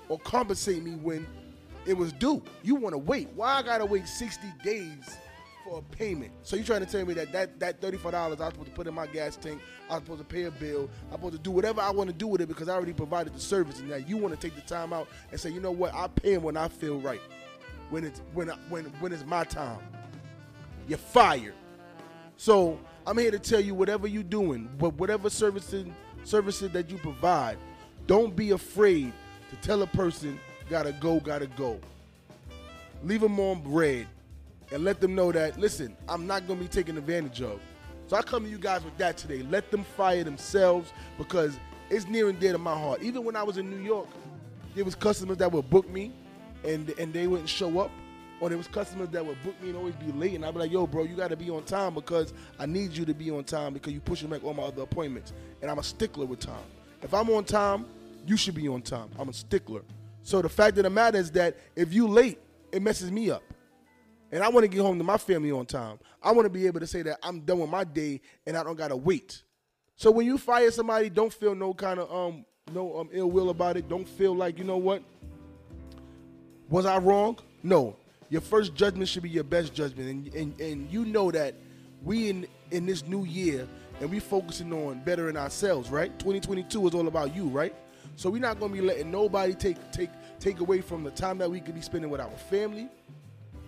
or 0.08 0.18
compensate 0.20 0.82
me 0.84 0.92
when 0.92 1.26
it 1.88 1.96
was 1.96 2.12
due. 2.12 2.42
You 2.62 2.74
want 2.74 2.92
to 2.92 2.98
wait. 2.98 3.28
Why 3.34 3.54
I 3.54 3.62
got 3.62 3.78
to 3.78 3.86
wait 3.86 4.06
60 4.06 4.46
days 4.62 5.16
for 5.64 5.78
a 5.78 5.96
payment. 5.96 6.32
So 6.42 6.56
you 6.56 6.62
trying 6.64 6.84
to 6.84 6.90
tell 6.90 7.04
me 7.04 7.14
that 7.14 7.32
that, 7.32 7.58
that 7.60 7.80
$34 7.80 8.14
I 8.14 8.28
was 8.28 8.38
supposed 8.38 8.66
to 8.66 8.70
put 8.72 8.86
in 8.86 8.94
my 8.94 9.06
gas 9.06 9.36
tank, 9.36 9.60
I 9.88 9.94
was 9.94 10.02
supposed 10.02 10.20
to 10.20 10.26
pay 10.26 10.44
a 10.44 10.50
bill, 10.50 10.90
I'm 11.06 11.16
supposed 11.16 11.36
to 11.36 11.40
do 11.40 11.50
whatever 11.50 11.80
I 11.80 11.90
want 11.90 12.10
to 12.10 12.14
do 12.14 12.26
with 12.26 12.40
it 12.40 12.46
because 12.46 12.68
I 12.68 12.74
already 12.74 12.92
provided 12.92 13.34
the 13.34 13.40
service, 13.40 13.78
and 13.78 13.88
now 13.88 13.96
you 13.96 14.16
want 14.16 14.38
to 14.38 14.40
take 14.40 14.54
the 14.54 14.66
time 14.68 14.92
out 14.92 15.08
and 15.30 15.40
say, 15.40 15.50
you 15.50 15.60
know 15.60 15.72
what, 15.72 15.94
I 15.94 16.08
pay 16.08 16.34
him 16.34 16.42
when 16.42 16.56
I 16.56 16.68
feel 16.68 17.00
right, 17.00 17.20
when 17.90 18.04
it's 18.04 18.20
when 18.34 18.48
when 18.68 18.84
when 19.00 19.12
it's 19.12 19.24
my 19.24 19.44
time. 19.44 19.80
You're 20.86 20.98
fired. 20.98 21.54
So 22.36 22.78
I'm 23.06 23.18
here 23.18 23.30
to 23.30 23.38
tell 23.38 23.60
you 23.60 23.74
whatever 23.74 24.06
you're 24.06 24.22
doing, 24.22 24.70
but 24.78 24.94
whatever 24.94 25.28
services 25.30 25.86
services 26.24 26.70
that 26.72 26.90
you 26.90 26.98
provide, 26.98 27.56
don't 28.06 28.36
be 28.36 28.50
afraid 28.50 29.12
to 29.50 29.56
tell 29.56 29.82
a 29.82 29.86
person 29.86 30.38
gotta 30.68 30.92
go, 30.92 31.20
gotta 31.20 31.46
go. 31.46 31.80
Leave 33.02 33.20
them 33.20 33.38
on 33.40 33.60
bread 33.62 34.06
and 34.72 34.84
let 34.84 35.00
them 35.00 35.14
know 35.14 35.32
that, 35.32 35.58
listen, 35.58 35.96
I'm 36.08 36.26
not 36.26 36.46
to 36.48 36.54
be 36.54 36.68
taken 36.68 36.98
advantage 36.98 37.40
of. 37.42 37.60
So 38.06 38.16
I 38.16 38.22
come 38.22 38.44
to 38.44 38.50
you 38.50 38.58
guys 38.58 38.84
with 38.84 38.96
that 38.98 39.16
today. 39.16 39.42
Let 39.42 39.70
them 39.70 39.84
fire 39.84 40.24
themselves 40.24 40.92
because 41.18 41.58
it's 41.90 42.06
near 42.06 42.28
and 42.28 42.38
dear 42.38 42.52
to 42.52 42.58
my 42.58 42.78
heart. 42.78 43.02
Even 43.02 43.24
when 43.24 43.36
I 43.36 43.42
was 43.42 43.58
in 43.58 43.70
New 43.70 43.82
York, 43.82 44.08
there 44.74 44.84
was 44.84 44.94
customers 44.94 45.36
that 45.38 45.50
would 45.52 45.68
book 45.70 45.88
me 45.90 46.12
and 46.64 46.90
and 46.98 47.12
they 47.12 47.26
wouldn't 47.26 47.48
show 47.48 47.80
up. 47.80 47.90
Or 48.40 48.48
there 48.48 48.56
was 48.56 48.68
customers 48.68 49.08
that 49.10 49.26
would 49.26 49.42
book 49.42 49.60
me 49.60 49.70
and 49.70 49.78
always 49.78 49.96
be 49.96 50.12
late. 50.12 50.34
And 50.34 50.44
I'd 50.44 50.54
be 50.54 50.60
like, 50.60 50.70
yo, 50.70 50.86
bro, 50.86 51.02
you 51.02 51.16
got 51.16 51.28
to 51.28 51.36
be 51.36 51.50
on 51.50 51.64
time 51.64 51.94
because 51.94 52.32
I 52.58 52.66
need 52.66 52.92
you 52.92 53.04
to 53.04 53.12
be 53.12 53.32
on 53.32 53.42
time 53.42 53.74
because 53.74 53.92
you 53.92 54.00
pushing 54.00 54.30
back 54.30 54.44
all 54.44 54.54
my 54.54 54.62
other 54.62 54.82
appointments. 54.82 55.32
And 55.60 55.68
I'm 55.68 55.80
a 55.80 55.82
stickler 55.82 56.24
with 56.24 56.38
time. 56.38 56.62
If 57.02 57.12
I'm 57.14 57.28
on 57.30 57.44
time, 57.44 57.84
you 58.26 58.36
should 58.36 58.54
be 58.54 58.68
on 58.68 58.82
time. 58.82 59.08
I'm 59.18 59.28
a 59.28 59.32
stickler. 59.32 59.82
So 60.28 60.42
the 60.42 60.48
fact 60.50 60.76
of 60.76 60.84
the 60.84 60.90
matter 60.90 61.16
is 61.16 61.30
that 61.30 61.56
if 61.74 61.94
you 61.94 62.06
late, 62.06 62.38
it 62.70 62.82
messes 62.82 63.10
me 63.10 63.30
up. 63.30 63.42
And 64.30 64.42
I 64.44 64.50
want 64.50 64.64
to 64.64 64.68
get 64.68 64.82
home 64.82 64.98
to 64.98 65.04
my 65.04 65.16
family 65.16 65.50
on 65.50 65.64
time. 65.64 65.98
I 66.22 66.32
want 66.32 66.44
to 66.44 66.50
be 66.50 66.66
able 66.66 66.80
to 66.80 66.86
say 66.86 67.00
that 67.00 67.18
I'm 67.22 67.40
done 67.40 67.60
with 67.60 67.70
my 67.70 67.82
day 67.82 68.20
and 68.46 68.54
I 68.54 68.62
don't 68.62 68.76
gotta 68.76 68.94
wait. 68.94 69.42
So 69.96 70.10
when 70.10 70.26
you 70.26 70.36
fire 70.36 70.70
somebody, 70.70 71.08
don't 71.08 71.32
feel 71.32 71.54
no 71.54 71.72
kind 71.72 71.98
of 71.98 72.12
um 72.12 72.44
no 72.74 72.98
um 72.98 73.08
ill 73.10 73.30
will 73.30 73.48
about 73.48 73.78
it. 73.78 73.88
Don't 73.88 74.06
feel 74.06 74.36
like 74.36 74.58
you 74.58 74.64
know 74.64 74.76
what. 74.76 75.02
Was 76.68 76.84
I 76.84 76.98
wrong? 76.98 77.38
No. 77.62 77.96
Your 78.28 78.42
first 78.42 78.74
judgment 78.74 79.08
should 79.08 79.22
be 79.22 79.30
your 79.30 79.44
best 79.44 79.72
judgment, 79.72 80.10
and 80.10 80.34
and, 80.34 80.60
and 80.60 80.92
you 80.92 81.06
know 81.06 81.30
that 81.30 81.54
we 82.04 82.28
in 82.28 82.46
in 82.70 82.84
this 82.84 83.02
new 83.06 83.24
year 83.24 83.66
and 83.98 84.10
we 84.10 84.20
focusing 84.20 84.74
on 84.74 85.00
bettering 85.06 85.38
ourselves, 85.38 85.88
right? 85.88 86.10
2022 86.18 86.86
is 86.86 86.94
all 86.94 87.08
about 87.08 87.34
you, 87.34 87.48
right? 87.48 87.74
So 88.18 88.30
we're 88.30 88.42
not 88.42 88.58
gonna 88.58 88.72
be 88.72 88.80
letting 88.80 89.12
nobody 89.12 89.54
take 89.54 89.76
take 89.92 90.10
take 90.40 90.60
away 90.60 90.80
from 90.80 91.04
the 91.04 91.10
time 91.10 91.38
that 91.38 91.50
we 91.50 91.60
could 91.60 91.74
be 91.74 91.80
spending 91.80 92.10
with 92.10 92.20
our 92.20 92.30
family, 92.50 92.88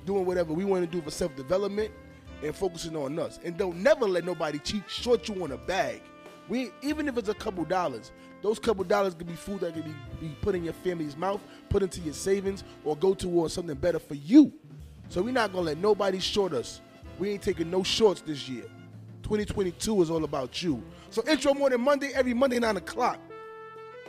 doing 0.06 0.24
whatever 0.24 0.52
we 0.52 0.64
want 0.64 0.84
to 0.84 0.90
do 0.90 1.02
for 1.02 1.10
self 1.10 1.34
development 1.36 1.90
and 2.42 2.54
focusing 2.54 2.96
on 2.96 3.18
us. 3.18 3.38
And 3.44 3.56
don't 3.56 3.76
never 3.76 4.06
let 4.06 4.24
nobody 4.24 4.58
cheat 4.58 4.82
short 4.88 5.28
you 5.28 5.42
on 5.42 5.52
a 5.52 5.56
bag. 5.56 6.02
We 6.48 6.70
even 6.82 7.08
if 7.08 7.16
it's 7.16 7.28
a 7.28 7.34
couple 7.34 7.64
dollars, 7.64 8.12
those 8.42 8.58
couple 8.58 8.84
dollars 8.84 9.14
could 9.14 9.26
be 9.26 9.34
food 9.34 9.60
that 9.60 9.74
could 9.74 9.84
be, 9.84 9.94
be 10.20 10.34
put 10.40 10.54
in 10.54 10.64
your 10.64 10.72
family's 10.72 11.16
mouth, 11.16 11.40
put 11.68 11.82
into 11.82 12.00
your 12.00 12.14
savings, 12.14 12.64
or 12.84 12.96
go 12.96 13.14
towards 13.14 13.54
something 13.54 13.76
better 13.76 13.98
for 13.98 14.14
you. 14.14 14.52
So 15.08 15.22
we're 15.22 15.32
not 15.32 15.52
gonna 15.52 15.66
let 15.66 15.78
nobody 15.78 16.18
short 16.18 16.52
us. 16.52 16.80
We 17.18 17.30
ain't 17.30 17.42
taking 17.42 17.70
no 17.70 17.82
shorts 17.82 18.22
this 18.22 18.48
year. 18.48 18.64
2022 19.22 20.02
is 20.02 20.10
all 20.10 20.24
about 20.24 20.62
you. 20.62 20.82
So 21.10 21.22
intro 21.28 21.54
morning 21.54 21.80
Monday, 21.80 22.12
every 22.14 22.34
Monday, 22.34 22.58
9 22.58 22.78
o'clock. 22.78 23.18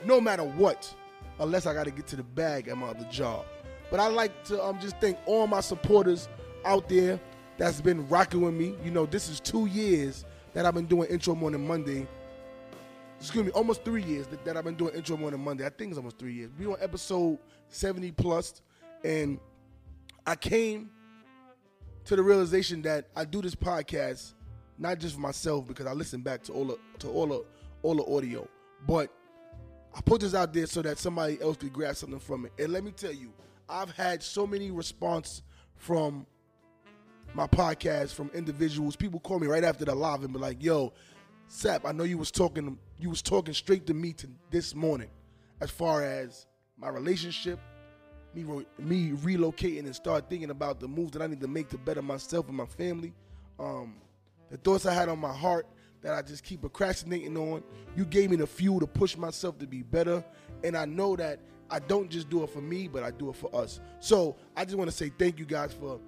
No 0.06 0.22
matter 0.22 0.44
what. 0.44 0.96
Unless 1.42 1.66
I 1.66 1.74
gotta 1.74 1.92
get 1.92 2.08
to 2.08 2.16
the 2.16 2.24
bag 2.24 2.68
at 2.68 2.78
my 2.78 2.88
other 2.88 3.08
job. 3.12 3.46
But 3.90 4.00
I 4.00 4.08
like 4.08 4.46
to 4.46 4.64
um, 4.64 4.80
just 4.80 4.98
thank 5.02 5.18
all 5.26 5.48
my 5.48 5.60
supporters 5.60 6.30
out 6.64 6.88
there 6.88 7.20
that's 7.58 7.82
been 7.82 8.08
rocking 8.08 8.42
with 8.42 8.54
me. 8.54 8.76
You 8.86 8.92
know, 8.92 9.06
this 9.06 9.28
is 9.28 9.40
two 9.40 9.66
years 9.66 10.24
that 10.54 10.66
I've 10.66 10.76
been 10.76 10.86
doing 10.86 11.10
Intro 11.10 11.36
Morning 11.36 11.66
Monday. 11.68 12.08
Excuse 13.20 13.46
me, 13.46 13.52
almost 13.52 13.84
three 13.84 14.04
years 14.04 14.28
that, 14.28 14.46
that 14.46 14.56
I've 14.56 14.64
been 14.64 14.76
doing 14.76 14.94
Intro 14.96 15.18
Morning 15.18 15.44
Monday. 15.44 15.66
I 15.66 15.70
think 15.70 15.90
it's 15.90 15.98
almost 15.98 16.18
three 16.18 16.34
years. 16.34 16.52
We 16.58 16.68
on 16.68 16.78
episode 16.80 17.40
70 17.70 18.12
plus, 18.12 18.62
and 19.04 19.40
I 20.26 20.36
came 20.36 20.90
to 22.06 22.16
the 22.16 22.24
realization 22.24 22.82
that 22.84 23.08
I 23.16 23.26
do 23.26 23.42
this 23.42 23.56
podcast 23.56 24.34
not 24.78 24.98
just 25.00 25.16
for 25.16 25.22
myself 25.22 25.68
because 25.68 25.86
I 25.86 25.94
listen 25.94 26.22
back 26.22 26.44
to 26.44 26.54
all 26.54 26.66
the 26.66 26.78
to 27.00 27.10
all 27.10 27.28
the 27.28 27.46
all 27.84 27.96
the 27.96 28.16
audio, 28.16 28.48
but 28.88 29.12
I 29.94 30.02
put 30.02 30.22
this 30.22 30.34
out 30.34 30.54
there 30.54 30.66
so 30.68 30.82
that 30.82 30.98
somebody 30.98 31.42
else 31.42 31.58
could 31.58 31.74
grab 31.74 31.96
something 31.96 32.20
from 32.20 32.46
it. 32.46 32.54
And 32.58 32.72
let 32.72 32.84
me 32.84 32.92
tell 32.92 33.12
you, 33.12 33.34
I've 33.68 33.92
had 33.92 34.24
so 34.24 34.48
many 34.48 34.72
response 34.72 35.44
from 35.76 36.26
my 37.34 37.48
podcast 37.48 38.14
from 38.14 38.30
individuals. 38.34 38.96
People 38.96 39.20
call 39.20 39.40
me 39.40 39.48
right 39.48 39.64
after 39.64 39.86
the 39.86 39.96
live 39.96 40.24
and 40.24 40.34
be 40.34 40.40
like, 40.40 40.62
"Yo, 40.62 40.94
Sap, 41.48 41.86
I 41.86 41.92
know 41.92 42.04
you 42.04 42.18
was 42.18 42.32
talking 42.32 42.78
you 43.00 43.10
was 43.10 43.22
talking 43.22 43.54
straight 43.54 43.86
to 43.88 43.94
me 43.94 44.14
to 44.14 44.28
this 44.50 44.76
morning, 44.76 45.10
as 45.60 45.70
far 45.70 46.04
as 46.04 46.46
my 46.78 46.90
relationship, 46.90 47.60
me 48.34 48.44
me 48.78 49.12
relocating 49.12 49.86
and 49.86 49.96
start 49.96 50.30
thinking 50.30 50.50
about 50.50 50.80
the 50.80 50.88
moves 50.88 51.12
that 51.12 51.22
I 51.22 51.28
need 51.28 51.42
to 51.42 51.48
make 51.48 51.70
to 51.70 51.78
better 51.78 52.02
myself 52.02 52.48
and 52.48 52.58
my 52.58 52.66
family, 52.66 53.14
um, 53.60 53.96
the 54.50 54.58
thoughts 54.58 54.86
I 54.86 54.94
had 54.94 55.10
on 55.10 55.20
my 55.20 55.34
heart 55.34 55.66
that 56.02 56.14
I 56.14 56.22
just 56.22 56.44
keep 56.44 56.62
procrastinating 56.62 57.38
on. 57.38 57.64
You 57.96 58.06
gave 58.06 58.32
me 58.32 58.36
the 58.36 58.48
fuel 58.48 58.80
to 58.80 58.88
push 58.88 59.18
myself 59.18 59.58
to 59.60 59.68
be 59.68 59.84
better, 59.84 60.24
and 60.64 60.76
I 60.76 60.86
know 60.86 61.16
that 61.16 61.40
I 61.70 61.80
don't 61.80 62.10
just 62.10 62.30
do 62.30 62.44
it 62.44 62.50
for 62.50 62.62
me, 62.62 62.88
but 62.88 63.04
I 63.04 63.12
do 63.12 63.30
it 63.30 63.36
for 63.36 63.54
us. 63.56 63.80
So 64.00 64.36
I 64.58 64.66
just 64.66 64.78
want 64.78 64.90
to 64.90 64.96
say 64.96 65.12
thank 65.18 65.40
you 65.40 65.46
guys 65.46 65.74
for 65.74 66.00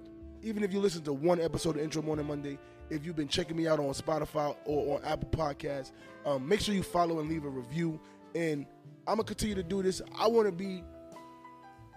even 0.44 0.62
if 0.62 0.72
you 0.72 0.80
listen 0.80 1.02
to 1.02 1.12
one 1.12 1.40
episode 1.40 1.76
of 1.76 1.82
Intro 1.82 2.02
Morning 2.02 2.26
Monday, 2.26 2.58
if 2.90 3.06
you've 3.06 3.16
been 3.16 3.28
checking 3.28 3.56
me 3.56 3.66
out 3.66 3.80
on 3.80 3.86
Spotify 3.94 4.54
or 4.66 4.96
on 4.98 5.04
Apple 5.04 5.30
Podcasts, 5.30 5.92
um, 6.26 6.46
make 6.46 6.60
sure 6.60 6.74
you 6.74 6.82
follow 6.82 7.20
and 7.20 7.30
leave 7.30 7.46
a 7.46 7.48
review. 7.48 7.98
And 8.34 8.66
I'm 9.06 9.16
gonna 9.16 9.24
continue 9.24 9.54
to 9.54 9.62
do 9.62 9.82
this. 9.82 10.02
I 10.18 10.28
want 10.28 10.46
to 10.46 10.52
be 10.52 10.84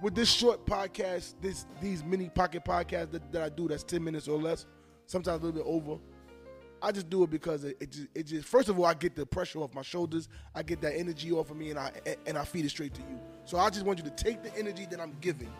with 0.01 0.15
this 0.15 0.31
short 0.31 0.65
podcast, 0.65 1.33
this 1.41 1.65
these 1.81 2.05
mini 2.05 2.29
pocket 2.29 2.63
podcasts 2.63 3.11
that, 3.11 3.31
that 3.33 3.41
I 3.41 3.49
do. 3.49 3.67
That's 3.67 3.83
10 3.83 4.01
minutes 4.01 4.29
or 4.29 4.39
less, 4.39 4.65
sometimes 5.07 5.43
a 5.43 5.45
little 5.45 5.61
bit 5.61 5.69
over. 5.69 5.99
I 6.81 6.91
just 6.91 7.09
do 7.09 7.23
it 7.23 7.29
because 7.29 7.63
it, 7.63 7.77
it, 7.79 7.91
just, 7.91 8.07
it 8.13 8.23
just 8.23 8.47
first 8.47 8.69
of 8.69 8.79
all 8.79 8.85
I 8.85 8.93
get 8.93 9.15
the 9.15 9.25
pressure 9.25 9.59
off 9.59 9.73
my 9.73 9.81
shoulders, 9.81 10.29
I 10.53 10.63
get 10.63 10.81
that 10.81 10.95
energy 10.95 11.31
off 11.31 11.49
of 11.49 11.57
me, 11.57 11.69
and 11.71 11.79
I 11.79 11.91
and 12.25 12.37
I 12.37 12.43
feed 12.45 12.65
it 12.65 12.69
straight 12.69 12.93
to 12.95 13.01
you. 13.01 13.19
So 13.45 13.57
I 13.57 13.69
just 13.69 13.85
want 13.85 13.99
you 13.99 14.05
to 14.05 14.11
take 14.11 14.43
the 14.43 14.55
energy 14.57 14.85
that 14.91 14.99
I'm 14.99 15.15
giving, 15.21 15.51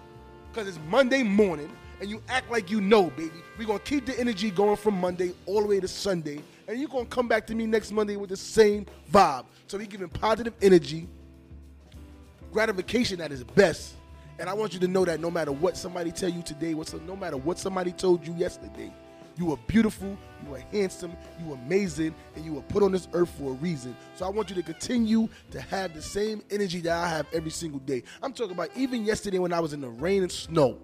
because 0.51 0.67
it's 0.67 0.79
Monday 0.87 1.23
morning 1.23 1.71
and 1.99 2.09
you 2.09 2.21
act 2.27 2.51
like 2.51 2.69
you 2.69 2.81
know, 2.81 3.09
baby. 3.11 3.43
We're 3.57 3.65
gonna 3.65 3.79
keep 3.79 4.05
the 4.05 4.19
energy 4.19 4.51
going 4.51 4.77
from 4.77 4.99
Monday 4.99 5.33
all 5.45 5.61
the 5.61 5.67
way 5.67 5.79
to 5.79 5.87
Sunday, 5.87 6.41
and 6.67 6.79
you're 6.79 6.89
gonna 6.89 7.05
come 7.05 7.27
back 7.27 7.47
to 7.47 7.55
me 7.55 7.65
next 7.65 7.91
Monday 7.91 8.15
with 8.15 8.29
the 8.29 8.37
same 8.37 8.85
vibe. 9.11 9.45
So 9.67 9.77
we 9.77 9.87
giving 9.87 10.09
positive 10.09 10.53
energy, 10.61 11.07
gratification 12.51 13.21
at 13.21 13.31
its 13.31 13.43
best. 13.43 13.93
And 14.39 14.47
I 14.47 14.53
want 14.53 14.73
you 14.75 14.79
to 14.81 14.87
know 14.87 15.03
that 15.03 15.19
no 15.19 15.31
matter 15.31 15.51
what 15.51 15.75
somebody 15.75 16.11
tell 16.11 16.29
you 16.29 16.43
today, 16.43 16.75
what's 16.75 16.93
no 16.93 17.15
matter 17.15 17.37
what 17.37 17.57
somebody 17.57 17.91
told 17.91 18.25
you 18.25 18.35
yesterday, 18.35 18.93
you 19.37 19.51
are 19.51 19.57
beautiful, 19.67 20.17
you 20.45 20.55
are 20.55 20.63
handsome, 20.71 21.15
you 21.43 21.51
are 21.51 21.55
amazing, 21.55 22.13
and 22.35 22.43
you 22.43 22.53
were 22.53 22.61
put 22.63 22.83
on 22.83 22.91
this 22.91 23.07
earth 23.13 23.29
for 23.37 23.51
a 23.51 23.55
reason. 23.55 23.95
So 24.15 24.25
I 24.25 24.29
want 24.29 24.49
you 24.49 24.55
to 24.55 24.63
continue 24.63 25.29
to 25.51 25.61
have 25.61 25.93
the 25.93 26.01
same 26.01 26.43
energy 26.49 26.81
that 26.81 26.93
I 26.93 27.07
have 27.09 27.27
every 27.33 27.51
single 27.51 27.79
day. 27.79 28.03
I'm 28.21 28.33
talking 28.33 28.53
about 28.53 28.69
even 28.75 29.05
yesterday 29.05 29.39
when 29.39 29.53
I 29.53 29.59
was 29.59 29.73
in 29.73 29.81
the 29.81 29.89
rain 29.89 30.23
and 30.23 30.31
snow 30.31 30.79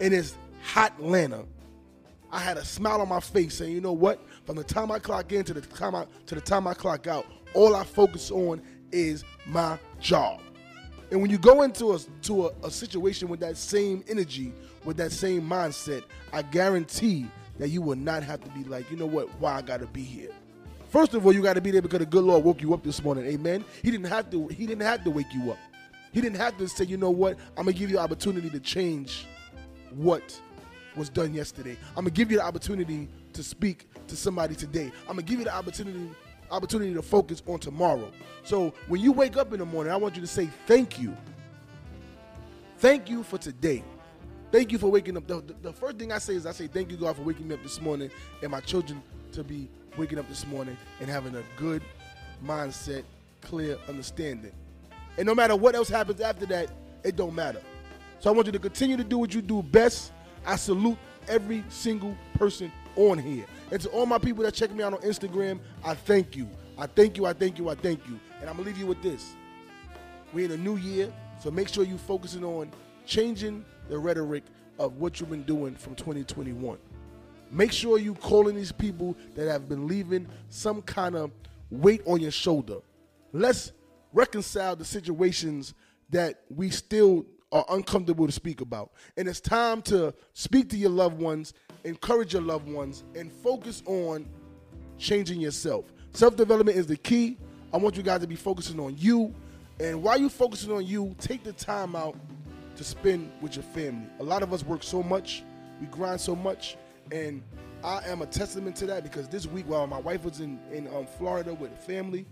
in 0.00 0.12
this 0.12 0.36
hot 0.62 0.92
Atlanta, 0.98 1.44
I 2.32 2.38
had 2.38 2.56
a 2.56 2.64
smile 2.64 3.00
on 3.00 3.08
my 3.08 3.20
face 3.20 3.54
saying, 3.56 3.72
you 3.72 3.80
know 3.80 3.92
what? 3.92 4.20
From 4.44 4.56
the 4.56 4.64
time 4.64 4.90
I 4.90 4.98
clock 4.98 5.32
in 5.32 5.44
to 5.44 5.54
the 5.54 5.60
time 5.60 5.94
I 5.94 6.06
to 6.26 6.34
the 6.34 6.40
time 6.40 6.66
I 6.66 6.74
clock 6.74 7.06
out, 7.06 7.26
all 7.54 7.74
I 7.74 7.84
focus 7.84 8.30
on 8.30 8.62
is 8.92 9.24
my 9.46 9.78
job. 10.00 10.40
And 11.10 11.20
when 11.20 11.30
you 11.30 11.38
go 11.38 11.62
into 11.62 11.92
a 11.94 11.98
to 12.22 12.46
a, 12.46 12.66
a 12.66 12.70
situation 12.70 13.28
with 13.28 13.40
that 13.40 13.56
same 13.56 14.04
energy, 14.08 14.52
with 14.84 14.96
that 14.98 15.12
same 15.12 15.42
mindset, 15.42 16.04
I 16.32 16.42
guarantee 16.42 17.26
that 17.58 17.68
you 17.68 17.82
will 17.82 17.96
not 17.96 18.22
have 18.22 18.42
to 18.42 18.50
be 18.50 18.64
like, 18.64 18.90
you 18.90 18.96
know 18.96 19.06
what, 19.06 19.28
why 19.38 19.54
I 19.54 19.62
gotta 19.62 19.86
be 19.86 20.02
here. 20.02 20.30
First 20.88 21.14
of 21.14 21.24
all, 21.24 21.32
you 21.32 21.42
gotta 21.42 21.60
be 21.60 21.70
there 21.70 21.82
because 21.82 22.00
the 22.00 22.06
good 22.06 22.24
Lord 22.24 22.42
woke 22.44 22.62
you 22.62 22.74
up 22.74 22.82
this 22.82 23.02
morning. 23.02 23.26
Amen. 23.26 23.64
He 23.82 23.90
didn't 23.90 24.06
have 24.06 24.30
to, 24.30 24.48
he 24.48 24.66
didn't 24.66 24.86
have 24.86 25.04
to 25.04 25.10
wake 25.10 25.32
you 25.32 25.52
up. 25.52 25.58
He 26.12 26.20
didn't 26.20 26.38
have 26.38 26.56
to 26.58 26.68
say, 26.68 26.84
you 26.84 26.96
know 26.96 27.10
what, 27.10 27.38
I'm 27.56 27.64
gonna 27.66 27.72
give 27.72 27.90
you 27.90 27.98
opportunity 27.98 28.50
to 28.50 28.60
change 28.60 29.26
what 29.94 30.40
was 30.96 31.08
done 31.08 31.34
yesterday. 31.34 31.76
I'm 31.90 32.04
gonna 32.04 32.10
give 32.10 32.30
you 32.30 32.38
the 32.38 32.44
opportunity 32.44 33.08
to 33.32 33.42
speak 33.42 33.88
to 34.08 34.16
somebody 34.16 34.54
today. 34.54 34.90
I'm 35.02 35.16
gonna 35.16 35.22
give 35.22 35.38
you 35.38 35.44
the 35.44 35.54
opportunity 35.54 36.10
opportunity 36.50 36.92
to 36.94 37.02
focus 37.02 37.42
on 37.46 37.60
tomorrow. 37.60 38.10
So 38.42 38.74
when 38.88 39.00
you 39.00 39.12
wake 39.12 39.36
up 39.36 39.52
in 39.52 39.60
the 39.60 39.66
morning, 39.66 39.92
I 39.92 39.96
want 39.96 40.16
you 40.16 40.20
to 40.20 40.26
say 40.26 40.46
thank 40.66 40.98
you. 40.98 41.16
Thank 42.78 43.08
you 43.08 43.22
for 43.22 43.38
today. 43.38 43.84
Thank 44.52 44.72
you 44.72 44.78
for 44.78 44.90
waking 44.90 45.16
up. 45.16 45.26
The, 45.28 45.40
the, 45.40 45.54
the, 45.62 45.72
first 45.72 45.96
thing 45.98 46.10
I 46.10 46.18
say 46.18 46.34
is 46.34 46.44
I 46.44 46.50
say 46.52 46.66
thank 46.66 46.90
you 46.90 46.96
God 46.96 47.14
for 47.16 47.22
waking 47.22 47.46
me 47.46 47.54
up 47.54 47.62
this 47.62 47.80
morning 47.80 48.10
and 48.42 48.50
my 48.50 48.60
children 48.60 49.00
to 49.32 49.44
be 49.44 49.68
waking 49.96 50.18
up 50.18 50.28
this 50.28 50.44
morning 50.46 50.76
and 51.00 51.08
having 51.08 51.36
a 51.36 51.42
good 51.56 51.82
mindset, 52.44 53.04
clear 53.42 53.78
understanding. 53.88 54.50
And 55.16 55.26
no 55.26 55.36
matter 55.36 55.54
what 55.54 55.76
else 55.76 55.88
happens 55.88 56.20
after 56.20 56.46
that, 56.46 56.68
it 57.04 57.14
don't 57.14 57.34
matter. 57.34 57.60
So 58.18 58.28
I 58.28 58.32
want 58.32 58.46
you 58.46 58.52
to 58.52 58.58
continue 58.58 58.96
to 58.96 59.04
do 59.04 59.18
what 59.18 59.32
you 59.32 59.40
do 59.40 59.62
best. 59.62 60.12
I 60.44 60.56
salute 60.56 60.98
every 61.28 61.62
single 61.68 62.16
person 62.34 62.72
on 62.96 63.18
here. 63.18 63.46
And 63.70 63.80
to 63.82 63.88
all 63.90 64.04
my 64.04 64.18
people 64.18 64.42
that 64.44 64.54
check 64.54 64.72
me 64.72 64.82
out 64.82 64.92
on 64.92 65.00
Instagram, 65.00 65.60
I 65.84 65.94
thank 65.94 66.34
you. 66.34 66.48
I 66.76 66.86
thank 66.86 67.16
you, 67.16 67.26
I 67.26 67.34
thank 67.34 67.56
you, 67.58 67.68
I 67.68 67.76
thank 67.76 68.06
you. 68.08 68.18
And 68.40 68.50
I'm 68.50 68.56
gonna 68.56 68.66
leave 68.66 68.78
you 68.78 68.86
with 68.86 69.00
this. 69.00 69.34
We're 70.32 70.46
in 70.46 70.52
a 70.52 70.56
new 70.56 70.76
year, 70.76 71.12
so 71.40 71.50
make 71.52 71.68
sure 71.68 71.84
you're 71.84 71.98
focusing 71.98 72.44
on 72.44 72.70
changing 73.06 73.64
the 73.90 73.98
rhetoric 73.98 74.44
of 74.78 74.96
what 74.96 75.20
you've 75.20 75.28
been 75.28 75.42
doing 75.42 75.74
from 75.74 75.94
2021. 75.94 76.78
Make 77.50 77.72
sure 77.72 77.98
you 77.98 78.14
calling 78.14 78.56
these 78.56 78.72
people 78.72 79.16
that 79.34 79.48
have 79.48 79.68
been 79.68 79.86
leaving 79.86 80.26
some 80.48 80.80
kind 80.82 81.16
of 81.16 81.32
weight 81.70 82.00
on 82.06 82.20
your 82.20 82.30
shoulder. 82.30 82.76
Let's 83.32 83.72
reconcile 84.12 84.76
the 84.76 84.84
situations 84.84 85.74
that 86.10 86.42
we 86.48 86.70
still 86.70 87.26
are 87.52 87.64
uncomfortable 87.70 88.26
to 88.26 88.32
speak 88.32 88.60
about. 88.60 88.92
And 89.16 89.28
it's 89.28 89.40
time 89.40 89.82
to 89.82 90.14
speak 90.32 90.70
to 90.70 90.76
your 90.76 90.90
loved 90.90 91.20
ones, 91.20 91.52
encourage 91.84 92.32
your 92.32 92.42
loved 92.42 92.68
ones, 92.68 93.02
and 93.16 93.32
focus 93.32 93.82
on 93.86 94.28
changing 94.98 95.40
yourself. 95.40 95.86
Self 96.12 96.36
development 96.36 96.76
is 96.76 96.86
the 96.86 96.96
key. 96.96 97.38
I 97.72 97.76
want 97.76 97.96
you 97.96 98.02
guys 98.02 98.20
to 98.20 98.26
be 98.28 98.36
focusing 98.36 98.78
on 98.78 98.96
you. 98.96 99.34
And 99.80 100.02
while 100.02 100.18
you're 100.18 100.30
focusing 100.30 100.72
on 100.72 100.86
you, 100.86 101.14
take 101.18 101.42
the 101.42 101.52
time 101.52 101.96
out 101.96 102.16
to 102.80 102.84
spend 102.84 103.30
with 103.42 103.56
your 103.56 103.62
family. 103.62 104.06
A 104.20 104.22
lot 104.22 104.42
of 104.42 104.54
us 104.54 104.64
work 104.64 104.82
so 104.82 105.02
much, 105.02 105.42
we 105.82 105.86
grind 105.88 106.18
so 106.18 106.34
much, 106.34 106.78
and 107.12 107.42
I 107.84 108.00
am 108.06 108.22
a 108.22 108.26
testament 108.26 108.74
to 108.76 108.86
that 108.86 109.02
because 109.02 109.28
this 109.28 109.46
week 109.46 109.68
while 109.68 109.86
my 109.86 109.98
wife 109.98 110.24
was 110.24 110.40
in, 110.40 110.58
in 110.72 110.86
um, 110.88 111.06
Florida 111.18 111.52
with 111.52 111.72
the 111.72 111.76
family 111.76 112.24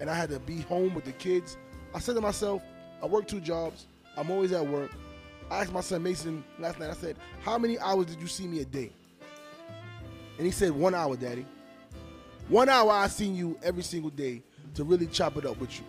and 0.00 0.10
I 0.10 0.14
had 0.14 0.28
to 0.28 0.38
be 0.40 0.60
home 0.60 0.92
with 0.92 1.06
the 1.06 1.12
kids, 1.12 1.56
I 1.94 2.00
said 2.00 2.16
to 2.16 2.20
myself, 2.20 2.60
I 3.02 3.06
work 3.06 3.26
two 3.26 3.40
jobs. 3.40 3.86
I'm 4.18 4.30
always 4.30 4.52
at 4.52 4.66
work. 4.66 4.90
I 5.50 5.62
asked 5.62 5.72
my 5.72 5.80
son 5.80 6.02
Mason 6.02 6.44
last 6.58 6.78
night, 6.78 6.90
I 6.90 6.94
said, 6.94 7.16
How 7.40 7.56
many 7.56 7.78
hours 7.78 8.04
did 8.04 8.20
you 8.20 8.26
see 8.26 8.46
me 8.46 8.60
a 8.60 8.66
day? 8.66 8.92
And 10.36 10.44
he 10.44 10.52
said, 10.52 10.72
One 10.72 10.94
hour, 10.94 11.16
Daddy. 11.16 11.46
One 12.48 12.68
hour 12.68 12.90
I 12.90 13.06
seen 13.06 13.34
you 13.34 13.58
every 13.62 13.82
single 13.82 14.10
day 14.10 14.42
to 14.74 14.84
really 14.84 15.06
chop 15.06 15.38
it 15.38 15.46
up 15.46 15.58
with 15.58 15.78
you. 15.78 15.86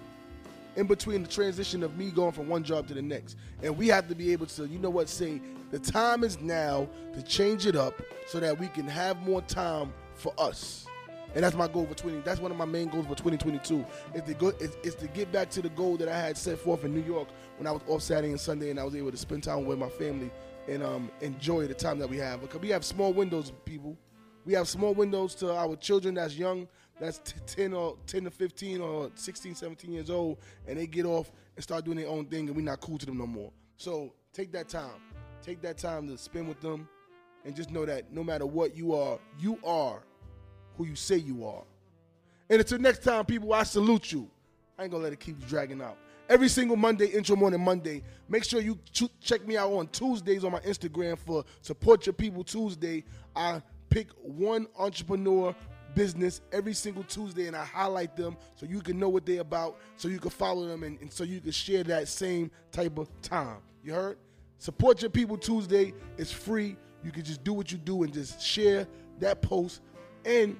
In 0.75 0.87
between 0.87 1.23
the 1.23 1.29
transition 1.29 1.83
of 1.83 1.97
me 1.97 2.11
going 2.11 2.33
from 2.33 2.49
one 2.49 2.63
job 2.63 2.87
to 2.89 2.93
the 2.93 3.01
next. 3.01 3.37
And 3.63 3.77
we 3.77 3.87
have 3.87 4.07
to 4.09 4.15
be 4.15 4.31
able 4.33 4.45
to, 4.47 4.67
you 4.67 4.79
know 4.79 4.89
what, 4.89 5.07
say, 5.07 5.41
the 5.71 5.79
time 5.79 6.23
is 6.23 6.39
now 6.41 6.89
to 7.13 7.21
change 7.21 7.65
it 7.65 7.75
up 7.75 8.01
so 8.27 8.39
that 8.39 8.59
we 8.59 8.67
can 8.67 8.87
have 8.87 9.21
more 9.21 9.41
time 9.41 9.93
for 10.15 10.33
us 10.37 10.85
and 11.35 11.43
that's 11.43 11.55
my 11.55 11.67
goal 11.67 11.85
for 11.85 11.93
20. 11.93 12.21
That's 12.21 12.39
one 12.39 12.49
of 12.49 12.57
my 12.57 12.65
main 12.65 12.87
goals 12.87 13.05
for 13.05 13.15
2022. 13.15 13.85
Is 14.13 14.21
to 14.23 14.33
go 14.33 14.47
is, 14.59 14.77
is 14.83 14.95
to 14.95 15.07
get 15.07 15.31
back 15.33 15.49
to 15.51 15.61
the 15.61 15.69
goal 15.69 15.97
that 15.97 16.07
I 16.07 16.17
had 16.17 16.37
set 16.37 16.57
forth 16.57 16.85
in 16.85 16.93
New 16.93 17.03
York 17.03 17.27
when 17.57 17.67
I 17.67 17.71
was 17.71 17.81
off 17.87 18.01
Saturday 18.01 18.29
and 18.29 18.39
Sunday, 18.39 18.69
and 18.69 18.79
I 18.79 18.85
was 18.85 18.95
able 18.95 19.11
to 19.11 19.17
spend 19.17 19.43
time 19.43 19.65
with 19.65 19.77
my 19.77 19.89
family 19.89 20.31
and 20.67 20.81
um, 20.81 21.11
enjoy 21.21 21.67
the 21.67 21.73
time 21.73 21.99
that 21.99 22.09
we 22.09 22.17
have. 22.17 22.41
Because 22.41 22.61
we 22.61 22.69
have 22.69 22.85
small 22.85 23.11
windows, 23.13 23.51
people. 23.65 23.97
We 24.45 24.53
have 24.53 24.67
small 24.67 24.93
windows 24.93 25.35
to 25.35 25.53
our 25.53 25.75
children 25.75 26.15
that's 26.15 26.37
young, 26.37 26.67
that's 26.99 27.19
t- 27.19 27.35
10 27.45 27.73
or 27.73 27.97
10 28.07 28.25
to 28.25 28.31
15 28.31 28.81
or 28.81 29.11
16, 29.15 29.55
17 29.55 29.91
years 29.91 30.09
old, 30.09 30.37
and 30.67 30.77
they 30.77 30.87
get 30.87 31.05
off 31.05 31.31
and 31.55 31.63
start 31.63 31.85
doing 31.85 31.97
their 31.97 32.07
own 32.07 32.25
thing, 32.25 32.47
and 32.47 32.55
we're 32.55 32.61
not 32.63 32.79
cool 32.81 32.97
to 32.97 33.05
them 33.05 33.17
no 33.17 33.27
more. 33.27 33.51
So 33.77 34.13
take 34.33 34.51
that 34.53 34.69
time. 34.69 35.01
Take 35.43 35.61
that 35.61 35.77
time 35.77 36.07
to 36.07 36.17
spend 36.17 36.47
with 36.47 36.61
them, 36.61 36.87
and 37.43 37.55
just 37.55 37.69
know 37.71 37.85
that 37.85 38.11
no 38.11 38.23
matter 38.23 38.45
what 38.45 38.75
you 38.75 38.95
are, 38.95 39.19
you 39.39 39.59
are 39.63 40.01
who 40.77 40.85
you 40.85 40.95
say 40.95 41.17
you 41.17 41.45
are. 41.45 41.63
And 42.49 42.59
until 42.59 42.79
next 42.79 43.03
time, 43.03 43.25
people, 43.25 43.53
I 43.53 43.63
salute 43.63 44.11
you. 44.11 44.29
I 44.77 44.83
ain't 44.83 44.91
gonna 44.91 45.03
let 45.03 45.13
it 45.13 45.19
keep 45.19 45.45
dragging 45.47 45.81
out. 45.81 45.97
Every 46.27 46.49
single 46.49 46.75
Monday, 46.75 47.07
intro 47.07 47.35
morning 47.35 47.61
Monday. 47.63 48.01
Make 48.27 48.43
sure 48.43 48.59
you 48.59 48.79
ch- 48.91 49.03
check 49.21 49.45
me 49.47 49.57
out 49.57 49.71
on 49.71 49.87
Tuesdays 49.87 50.43
on 50.43 50.51
my 50.51 50.59
Instagram 50.61 51.17
for 51.17 51.43
Support 51.61 52.05
Your 52.07 52.13
People 52.13 52.43
Tuesday. 52.43 53.03
I 53.35 53.61
pick 53.89 54.09
one 54.21 54.67
entrepreneur 54.77 55.55
business 55.95 56.41
every 56.51 56.73
single 56.73 57.03
Tuesday 57.03 57.47
and 57.47 57.55
I 57.55 57.65
highlight 57.65 58.15
them 58.15 58.37
so 58.55 58.65
you 58.65 58.81
can 58.81 58.99
know 58.99 59.09
what 59.09 59.25
they're 59.25 59.41
about, 59.41 59.79
so 59.97 60.07
you 60.07 60.19
can 60.19 60.29
follow 60.29 60.67
them, 60.67 60.83
and, 60.83 60.99
and 61.01 61.11
so 61.11 61.23
you 61.23 61.39
can 61.39 61.51
share 61.51 61.83
that 61.85 62.07
same 62.07 62.51
type 62.71 62.97
of 62.97 63.09
time. 63.21 63.57
You 63.83 63.93
heard? 63.93 64.17
Support 64.57 65.01
Your 65.01 65.11
People 65.11 65.37
Tuesday 65.37 65.93
It's 66.17 66.31
free. 66.31 66.77
You 67.03 67.11
can 67.11 67.23
just 67.23 67.43
do 67.43 67.53
what 67.53 67.71
you 67.71 67.77
do 67.77 68.03
and 68.03 68.11
just 68.11 68.41
share 68.41 68.87
that 69.19 69.41
post 69.41 69.81
and 70.25 70.59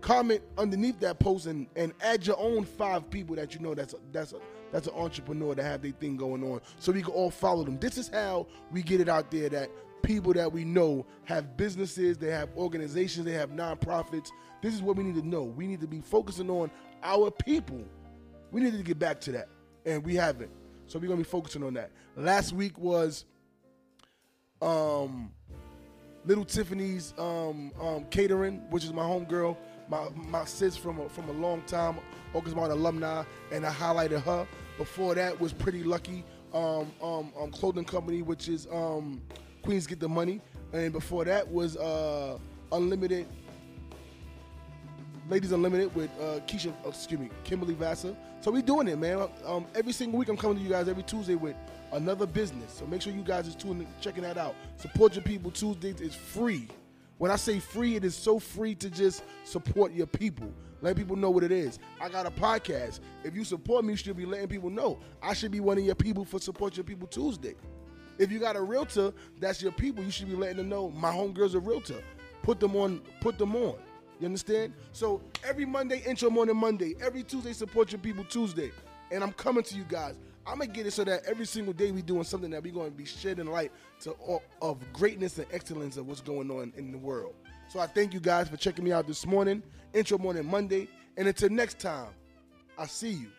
comment 0.00 0.42
underneath 0.58 0.98
that 1.00 1.18
post 1.18 1.46
and, 1.46 1.66
and 1.76 1.92
add 2.00 2.26
your 2.26 2.38
own 2.38 2.64
five 2.64 3.08
people 3.10 3.36
that 3.36 3.54
you 3.54 3.60
know 3.60 3.74
that's 3.74 3.94
a, 3.94 3.98
that's 4.12 4.32
a, 4.32 4.36
that's 4.72 4.86
an 4.86 4.94
entrepreneur 4.94 5.54
that 5.54 5.62
have 5.62 5.82
their 5.82 5.92
thing 5.92 6.16
going 6.16 6.42
on 6.42 6.60
so 6.78 6.90
we 6.90 7.02
can 7.02 7.12
all 7.12 7.30
follow 7.30 7.64
them 7.64 7.78
this 7.78 7.98
is 7.98 8.08
how 8.08 8.46
we 8.72 8.82
get 8.82 9.00
it 9.00 9.08
out 9.08 9.30
there 9.30 9.48
that 9.48 9.70
people 10.02 10.32
that 10.34 10.52
we 10.52 10.64
know 10.64 11.06
have 11.24 11.56
businesses, 11.56 12.18
they 12.18 12.30
have 12.30 12.50
organizations, 12.56 13.24
they 13.24 13.32
have 13.32 13.50
nonprofits. 13.50 14.28
This 14.62 14.74
is 14.74 14.82
what 14.82 14.96
we 14.96 15.04
need 15.04 15.14
to 15.16 15.26
know. 15.26 15.44
We 15.44 15.66
need 15.66 15.80
to 15.80 15.86
be 15.86 16.00
focusing 16.00 16.50
on 16.50 16.70
our 17.02 17.30
people. 17.30 17.82
We 18.50 18.60
need 18.60 18.76
to 18.76 18.82
get 18.82 18.98
back 18.98 19.20
to 19.22 19.32
that, 19.32 19.48
and 19.86 20.04
we 20.04 20.14
haven't. 20.14 20.50
So 20.86 20.98
we're 20.98 21.06
gonna 21.06 21.18
be 21.18 21.24
focusing 21.24 21.62
on 21.62 21.74
that. 21.74 21.90
Last 22.16 22.52
week 22.52 22.76
was 22.78 23.24
um, 24.60 25.30
Little 26.24 26.44
Tiffany's 26.44 27.14
um, 27.16 27.72
um, 27.80 28.04
catering, 28.10 28.58
which 28.70 28.84
is 28.84 28.92
my 28.92 29.02
homegirl, 29.02 29.56
my 29.88 30.08
my 30.14 30.44
sis 30.44 30.76
from 30.76 31.00
a, 31.00 31.08
from 31.08 31.28
a 31.28 31.32
long 31.32 31.62
time, 31.62 31.98
Martin 32.34 32.56
alumni, 32.58 33.24
and 33.52 33.64
I 33.64 33.72
highlighted 33.72 34.22
her. 34.22 34.46
Before 34.78 35.14
that 35.14 35.38
was 35.38 35.52
Pretty 35.52 35.82
Lucky 35.82 36.24
um, 36.52 36.90
um, 37.02 37.32
um, 37.38 37.50
clothing 37.50 37.84
company, 37.84 38.22
which 38.22 38.48
is 38.48 38.66
um, 38.72 39.20
Queens 39.62 39.86
Get 39.86 40.00
the 40.00 40.08
Money, 40.08 40.40
and 40.72 40.92
before 40.92 41.24
that 41.24 41.46
was 41.48 41.76
uh, 41.76 42.38
Unlimited 42.72 43.26
Ladies 45.28 45.52
Unlimited 45.52 45.94
with 45.94 46.10
uh, 46.20 46.40
Keisha, 46.40 46.72
uh, 46.84 46.88
excuse 46.88 47.20
me, 47.20 47.30
Kimberly 47.44 47.74
Vassar. 47.74 48.16
So 48.40 48.50
we 48.50 48.62
doing 48.62 48.88
it, 48.88 48.98
man. 48.98 49.28
Um, 49.44 49.64
every 49.76 49.92
single 49.92 50.18
week 50.18 50.28
I'm 50.28 50.36
coming 50.36 50.56
to 50.56 50.62
you 50.62 50.68
guys 50.68 50.88
every 50.88 51.04
Tuesday 51.04 51.36
with 51.36 51.54
another 51.92 52.26
business. 52.26 52.72
So 52.72 52.86
make 52.86 53.00
sure 53.00 53.12
you 53.12 53.22
guys 53.22 53.46
is 53.46 53.54
tuning, 53.54 53.86
checking 54.00 54.22
that 54.24 54.38
out. 54.38 54.56
Support 54.76 55.14
your 55.14 55.22
people. 55.22 55.52
Tuesdays 55.52 56.00
is 56.00 56.16
free. 56.16 56.66
When 57.18 57.30
I 57.30 57.36
say 57.36 57.60
free, 57.60 57.96
it 57.96 58.04
is 58.04 58.16
so 58.16 58.38
free 58.40 58.74
to 58.76 58.90
just 58.90 59.22
support 59.44 59.92
your 59.92 60.06
people. 60.06 60.52
Let 60.80 60.96
people 60.96 61.14
know 61.14 61.30
what 61.30 61.44
it 61.44 61.52
is. 61.52 61.78
I 62.00 62.08
got 62.08 62.26
a 62.26 62.30
podcast. 62.30 63.00
If 63.22 63.36
you 63.36 63.44
support 63.44 63.84
me, 63.84 63.92
you 63.92 63.96
should 63.98 64.16
be 64.16 64.24
letting 64.26 64.48
people 64.48 64.70
know. 64.70 64.98
I 65.22 65.34
should 65.34 65.52
be 65.52 65.60
one 65.60 65.78
of 65.78 65.84
your 65.84 65.94
people 65.94 66.24
for 66.24 66.40
Support 66.40 66.76
Your 66.76 66.84
People 66.84 67.06
Tuesday. 67.06 67.54
If 68.20 68.30
you 68.30 68.38
got 68.38 68.54
a 68.54 68.60
realtor, 68.60 69.14
that's 69.38 69.62
your 69.62 69.72
people. 69.72 70.04
You 70.04 70.10
should 70.10 70.28
be 70.28 70.36
letting 70.36 70.58
them 70.58 70.68
know 70.68 70.90
my 70.90 71.10
homegirl's 71.10 71.54
a 71.54 71.58
realtor. 71.58 72.02
Put 72.42 72.60
them 72.60 72.76
on. 72.76 73.00
Put 73.22 73.38
them 73.38 73.56
on. 73.56 73.76
You 74.20 74.26
understand? 74.26 74.74
So 74.92 75.22
every 75.42 75.64
Monday, 75.64 76.02
intro 76.06 76.28
morning 76.28 76.54
Monday. 76.54 76.94
Every 77.00 77.22
Tuesday, 77.22 77.54
support 77.54 77.92
your 77.92 77.98
people 77.98 78.22
Tuesday. 78.24 78.72
And 79.10 79.24
I'm 79.24 79.32
coming 79.32 79.64
to 79.64 79.74
you 79.74 79.84
guys. 79.84 80.16
I'm 80.46 80.58
gonna 80.58 80.70
get 80.70 80.86
it 80.86 80.90
so 80.90 81.02
that 81.04 81.24
every 81.24 81.46
single 81.46 81.72
day 81.72 81.92
we 81.92 82.02
doing 82.02 82.24
something 82.24 82.50
that 82.50 82.62
we 82.62 82.70
gonna 82.70 82.90
be 82.90 83.06
shedding 83.06 83.46
light 83.46 83.72
to 84.00 84.10
all, 84.12 84.42
of 84.60 84.78
greatness 84.92 85.38
and 85.38 85.46
excellence 85.50 85.96
of 85.96 86.06
what's 86.06 86.20
going 86.20 86.50
on 86.50 86.74
in 86.76 86.92
the 86.92 86.98
world. 86.98 87.34
So 87.68 87.80
I 87.80 87.86
thank 87.86 88.12
you 88.12 88.20
guys 88.20 88.50
for 88.50 88.58
checking 88.58 88.84
me 88.84 88.92
out 88.92 89.06
this 89.06 89.26
morning, 89.26 89.62
intro 89.94 90.18
morning 90.18 90.44
Monday, 90.44 90.88
and 91.16 91.26
until 91.26 91.48
next 91.48 91.78
time, 91.78 92.08
I 92.78 92.86
see 92.86 93.12
you. 93.12 93.30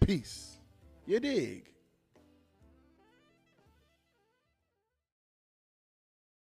Peace. 0.00 0.58
You 1.06 1.18
dig? 1.18 1.64